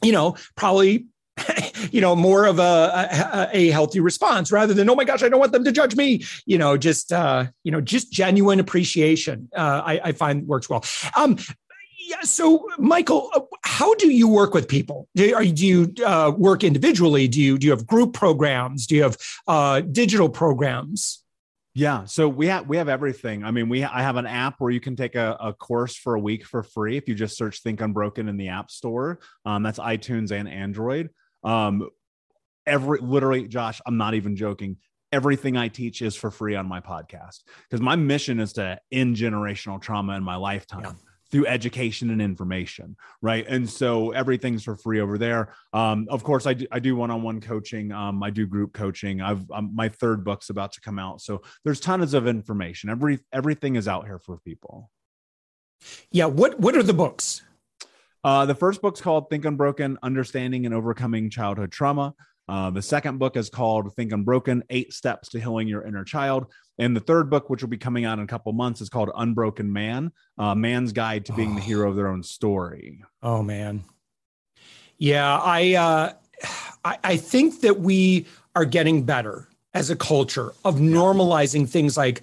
you 0.00 0.12
know 0.12 0.36
probably 0.54 1.06
you 1.90 2.00
know 2.00 2.14
more 2.14 2.46
of 2.46 2.60
a, 2.60 2.62
a, 2.62 3.48
a 3.52 3.70
healthy 3.70 3.98
response 3.98 4.52
rather 4.52 4.72
than 4.72 4.88
oh 4.88 4.94
my 4.94 5.04
gosh 5.04 5.22
i 5.24 5.28
don't 5.28 5.40
want 5.40 5.50
them 5.50 5.64
to 5.64 5.72
judge 5.72 5.96
me 5.96 6.22
you 6.46 6.56
know 6.56 6.76
just 6.76 7.12
uh 7.12 7.44
you 7.64 7.72
know 7.72 7.80
just 7.80 8.12
genuine 8.12 8.60
appreciation 8.60 9.48
uh 9.56 9.82
i, 9.84 10.00
I 10.04 10.12
find 10.12 10.46
works 10.46 10.70
well 10.70 10.84
um 11.16 11.36
yeah. 12.12 12.20
So, 12.22 12.68
Michael, 12.78 13.30
uh, 13.34 13.40
how 13.64 13.94
do 13.94 14.10
you 14.10 14.28
work 14.28 14.52
with 14.52 14.68
people? 14.68 15.08
Do, 15.14 15.34
are, 15.34 15.44
do 15.44 15.66
you 15.66 15.94
uh, 16.04 16.32
work 16.36 16.62
individually? 16.62 17.26
Do 17.26 17.40
you 17.40 17.58
do 17.58 17.66
you 17.66 17.70
have 17.70 17.86
group 17.86 18.12
programs? 18.12 18.86
Do 18.86 18.96
you 18.96 19.02
have 19.02 19.16
uh, 19.48 19.80
digital 19.80 20.28
programs? 20.28 21.24
Yeah, 21.74 22.04
so 22.04 22.28
we 22.28 22.48
have 22.48 22.68
we 22.68 22.76
have 22.76 22.90
everything. 22.90 23.44
I 23.44 23.50
mean, 23.50 23.70
we 23.70 23.82
I 23.82 24.02
have 24.02 24.16
an 24.16 24.26
app 24.26 24.56
where 24.58 24.70
you 24.70 24.80
can 24.80 24.94
take 24.94 25.14
a, 25.14 25.36
a 25.40 25.54
course 25.54 25.96
for 25.96 26.14
a 26.14 26.20
week 26.20 26.44
for 26.44 26.62
free 26.62 26.98
if 26.98 27.08
you 27.08 27.14
just 27.14 27.36
search 27.36 27.62
"Think 27.62 27.80
Unbroken" 27.80 28.28
in 28.28 28.36
the 28.36 28.48
App 28.48 28.70
Store. 28.70 29.20
Um, 29.46 29.62
that's 29.62 29.78
iTunes 29.78 30.32
and 30.32 30.48
Android. 30.48 31.08
Um, 31.42 31.88
every 32.66 32.98
literally, 33.00 33.48
Josh, 33.48 33.80
I'm 33.86 33.96
not 33.96 34.12
even 34.14 34.36
joking. 34.36 34.76
Everything 35.12 35.56
I 35.56 35.68
teach 35.68 36.02
is 36.02 36.14
for 36.14 36.30
free 36.30 36.56
on 36.56 36.66
my 36.66 36.80
podcast 36.80 37.40
because 37.68 37.82
my 37.82 37.96
mission 37.96 38.38
is 38.38 38.54
to 38.54 38.78
end 38.90 39.16
generational 39.16 39.80
trauma 39.80 40.14
in 40.16 40.22
my 40.22 40.36
lifetime. 40.36 40.82
Yeah 40.84 40.92
through 41.32 41.46
education 41.46 42.10
and 42.10 42.20
information, 42.20 42.94
right? 43.22 43.46
And 43.48 43.68
so 43.68 44.10
everything's 44.10 44.62
for 44.62 44.76
free 44.76 45.00
over 45.00 45.16
there. 45.16 45.54
Um, 45.72 46.06
of 46.10 46.22
course, 46.22 46.46
I 46.46 46.52
do, 46.52 46.66
I 46.70 46.78
do 46.78 46.94
one-on-one 46.94 47.40
coaching. 47.40 47.90
Um, 47.90 48.22
I 48.22 48.28
do 48.28 48.46
group 48.46 48.74
coaching. 48.74 49.22
I've 49.22 49.50
um, 49.50 49.74
my 49.74 49.88
third 49.88 50.24
book's 50.24 50.50
about 50.50 50.72
to 50.74 50.80
come 50.82 50.98
out, 50.98 51.22
so 51.22 51.42
there's 51.64 51.80
tons 51.80 52.12
of 52.12 52.28
information. 52.28 52.90
Every 52.90 53.18
everything 53.32 53.76
is 53.76 53.88
out 53.88 54.04
here 54.04 54.18
for 54.18 54.38
people. 54.44 54.90
Yeah. 56.10 56.26
What 56.26 56.60
What 56.60 56.76
are 56.76 56.82
the 56.82 56.92
books? 56.92 57.42
Uh, 58.22 58.46
the 58.46 58.54
first 58.54 58.82
book's 58.82 59.00
called 59.00 59.30
Think 59.30 59.46
Unbroken: 59.46 59.98
Understanding 60.02 60.66
and 60.66 60.74
Overcoming 60.74 61.30
Childhood 61.30 61.72
Trauma. 61.72 62.14
Uh, 62.48 62.70
the 62.70 62.82
second 62.82 63.18
book 63.18 63.36
is 63.36 63.48
called 63.48 63.94
Think 63.94 64.12
Unbroken 64.12 64.64
Eight 64.70 64.92
Steps 64.92 65.28
to 65.30 65.40
Healing 65.40 65.68
Your 65.68 65.82
Inner 65.82 66.04
Child. 66.04 66.46
And 66.78 66.96
the 66.96 67.00
third 67.00 67.30
book, 67.30 67.48
which 67.48 67.62
will 67.62 67.68
be 67.68 67.78
coming 67.78 68.04
out 68.04 68.18
in 68.18 68.24
a 68.24 68.26
couple 68.26 68.52
months, 68.52 68.80
is 68.80 68.88
called 68.88 69.10
Unbroken 69.14 69.72
Man 69.72 70.12
uh, 70.38 70.54
Man's 70.54 70.92
Guide 70.92 71.26
to 71.26 71.32
Being 71.32 71.52
oh. 71.52 71.54
the 71.56 71.60
Hero 71.60 71.90
of 71.90 71.96
Their 71.96 72.08
Own 72.08 72.22
Story. 72.22 73.02
Oh, 73.22 73.42
man. 73.42 73.84
Yeah, 74.98 75.38
I, 75.38 75.74
uh, 75.74 76.12
I, 76.84 76.98
I 77.04 77.16
think 77.16 77.60
that 77.60 77.80
we 77.80 78.26
are 78.54 78.64
getting 78.64 79.04
better 79.04 79.48
as 79.74 79.90
a 79.90 79.96
culture 79.96 80.52
of 80.64 80.76
normalizing 80.76 81.68
things 81.68 81.96
like 81.96 82.22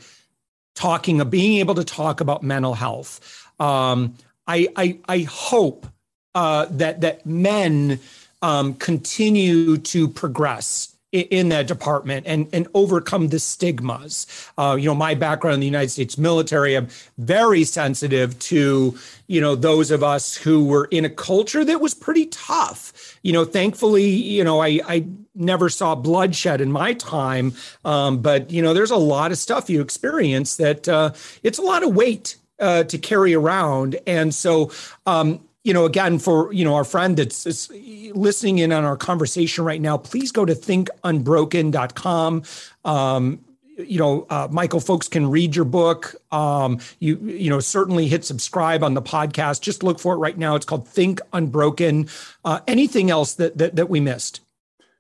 talking, 0.75 1.21
of 1.21 1.29
being 1.29 1.57
able 1.59 1.75
to 1.75 1.83
talk 1.83 2.21
about 2.21 2.43
mental 2.43 2.73
health. 2.73 3.45
Um, 3.59 4.15
I, 4.47 4.67
I, 4.75 4.99
I 5.07 5.19
hope 5.19 5.87
uh, 6.35 6.67
that 6.71 7.01
that 7.01 7.25
men 7.25 7.99
um, 8.41 8.73
continue 8.75 9.77
to 9.77 10.07
progress 10.07 10.95
in 11.11 11.49
that 11.49 11.65
department 11.65 12.25
and 12.27 12.47
and 12.53 12.67
overcome 12.73 13.29
the 13.29 13.39
stigmas. 13.39 14.27
Uh, 14.57 14.77
you 14.79 14.85
know, 14.85 14.93
my 14.93 15.15
background 15.15 15.55
in 15.55 15.59
the 15.59 15.65
United 15.65 15.89
States 15.89 16.17
military, 16.17 16.77
I'm 16.77 16.87
very 17.17 17.63
sensitive 17.63 18.37
to 18.39 18.97
you 19.27 19.41
know 19.41 19.55
those 19.55 19.89
of 19.89 20.03
us 20.03 20.35
who 20.35 20.63
were 20.63 20.85
in 20.91 21.05
a 21.05 21.09
culture 21.09 21.65
that 21.65 21.81
was 21.81 21.93
pretty 21.93 22.27
tough. 22.27 23.17
You 23.23 23.33
know, 23.33 23.43
thankfully, 23.43 24.07
you 24.07 24.43
know, 24.43 24.61
I 24.61 24.81
I 24.87 25.07
never 25.33 25.69
saw 25.69 25.95
bloodshed 25.95 26.61
in 26.61 26.71
my 26.71 26.93
time, 26.93 27.53
um, 27.85 28.21
but 28.21 28.51
you 28.51 28.61
know, 28.61 28.73
there's 28.75 28.91
a 28.91 28.97
lot 28.97 29.31
of 29.31 29.39
stuff 29.39 29.69
you 29.69 29.81
experience 29.81 30.57
that 30.57 30.87
uh, 30.87 31.11
it's 31.41 31.57
a 31.57 31.63
lot 31.63 31.83
of 31.83 31.95
weight 31.95 32.35
uh, 32.59 32.83
to 32.83 32.97
carry 32.97 33.33
around. 33.33 33.97
And 34.05 34.33
so, 34.33 34.71
um, 35.05 35.39
you 35.63 35.73
know, 35.73 35.85
again, 35.85 36.19
for 36.19 36.51
you 36.53 36.63
know 36.63 36.75
our 36.75 36.83
friend 36.83 37.17
that's, 37.17 37.69
listening 38.13 38.59
in 38.59 38.71
on 38.71 38.85
our 38.85 38.97
conversation 38.97 39.63
right 39.63 39.81
now, 39.81 39.97
please 39.97 40.31
go 40.31 40.45
to 40.45 40.53
thinkunbroken.com. 40.53 42.43
Um, 42.85 43.45
you 43.77 43.97
know, 43.97 44.25
uh, 44.29 44.47
Michael, 44.51 44.79
folks 44.79 45.07
can 45.07 45.29
read 45.29 45.55
your 45.55 45.65
book. 45.65 46.15
Um, 46.31 46.79
you, 46.99 47.17
you 47.17 47.49
know, 47.49 47.59
certainly 47.59 48.07
hit 48.07 48.25
subscribe 48.25 48.83
on 48.83 48.93
the 48.93 49.01
podcast. 49.01 49.61
Just 49.61 49.83
look 49.83 49.99
for 49.99 50.13
it 50.15 50.17
right 50.17 50.37
now. 50.37 50.55
It's 50.55 50.65
called 50.65 50.87
Think 50.87 51.21
Unbroken. 51.31 52.09
Uh, 52.43 52.59
anything 52.67 53.09
else 53.09 53.35
that, 53.35 53.57
that, 53.57 53.77
that 53.77 53.89
we 53.89 53.99
missed? 53.99 54.41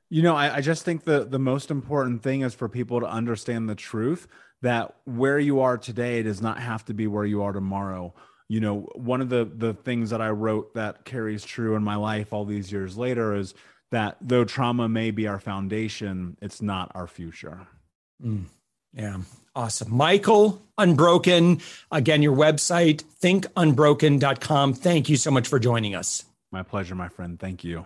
You 0.09 0.23
know, 0.23 0.35
I, 0.35 0.55
I 0.55 0.61
just 0.61 0.83
think 0.83 1.03
the 1.03 1.23
the 1.23 1.39
most 1.39 1.69
important 1.69 2.23
thing 2.23 2.41
is 2.41 2.55
for 2.55 2.67
people 2.67 2.99
to 2.99 3.05
understand 3.05 3.69
the 3.69 3.75
truth 3.75 4.27
that 4.61 4.95
where 5.05 5.39
you 5.39 5.59
are 5.61 5.77
today 5.77 6.23
does 6.23 6.41
not 6.41 6.59
have 6.59 6.83
to 6.85 6.93
be 6.93 7.07
where 7.07 7.25
you 7.25 7.43
are 7.43 7.53
tomorrow. 7.53 8.13
You 8.49 8.59
know, 8.59 8.89
one 8.95 9.21
of 9.21 9.29
the 9.29 9.45
the 9.45 9.73
things 9.73 10.09
that 10.09 10.21
I 10.21 10.29
wrote 10.29 10.73
that 10.73 11.05
carries 11.05 11.45
true 11.45 11.75
in 11.75 11.83
my 11.83 11.95
life 11.95 12.33
all 12.33 12.45
these 12.45 12.71
years 12.71 12.97
later 12.97 13.35
is 13.35 13.53
that 13.91 14.17
though 14.21 14.43
trauma 14.43 14.89
may 14.89 15.11
be 15.11 15.27
our 15.27 15.39
foundation, 15.39 16.35
it's 16.41 16.61
not 16.61 16.91
our 16.95 17.07
future. 17.07 17.67
Mm. 18.23 18.45
Yeah. 18.93 19.17
Awesome. 19.55 19.95
Michael 19.95 20.61
Unbroken. 20.77 21.61
Again, 21.91 22.21
your 22.21 22.35
website, 22.35 23.03
thinkunbroken.com. 23.21 24.73
Thank 24.73 25.09
you 25.09 25.17
so 25.17 25.31
much 25.31 25.47
for 25.47 25.59
joining 25.59 25.95
us. 25.95 26.25
My 26.51 26.63
pleasure, 26.63 26.95
my 26.95 27.09
friend. 27.09 27.39
Thank 27.39 27.63
you. 27.63 27.85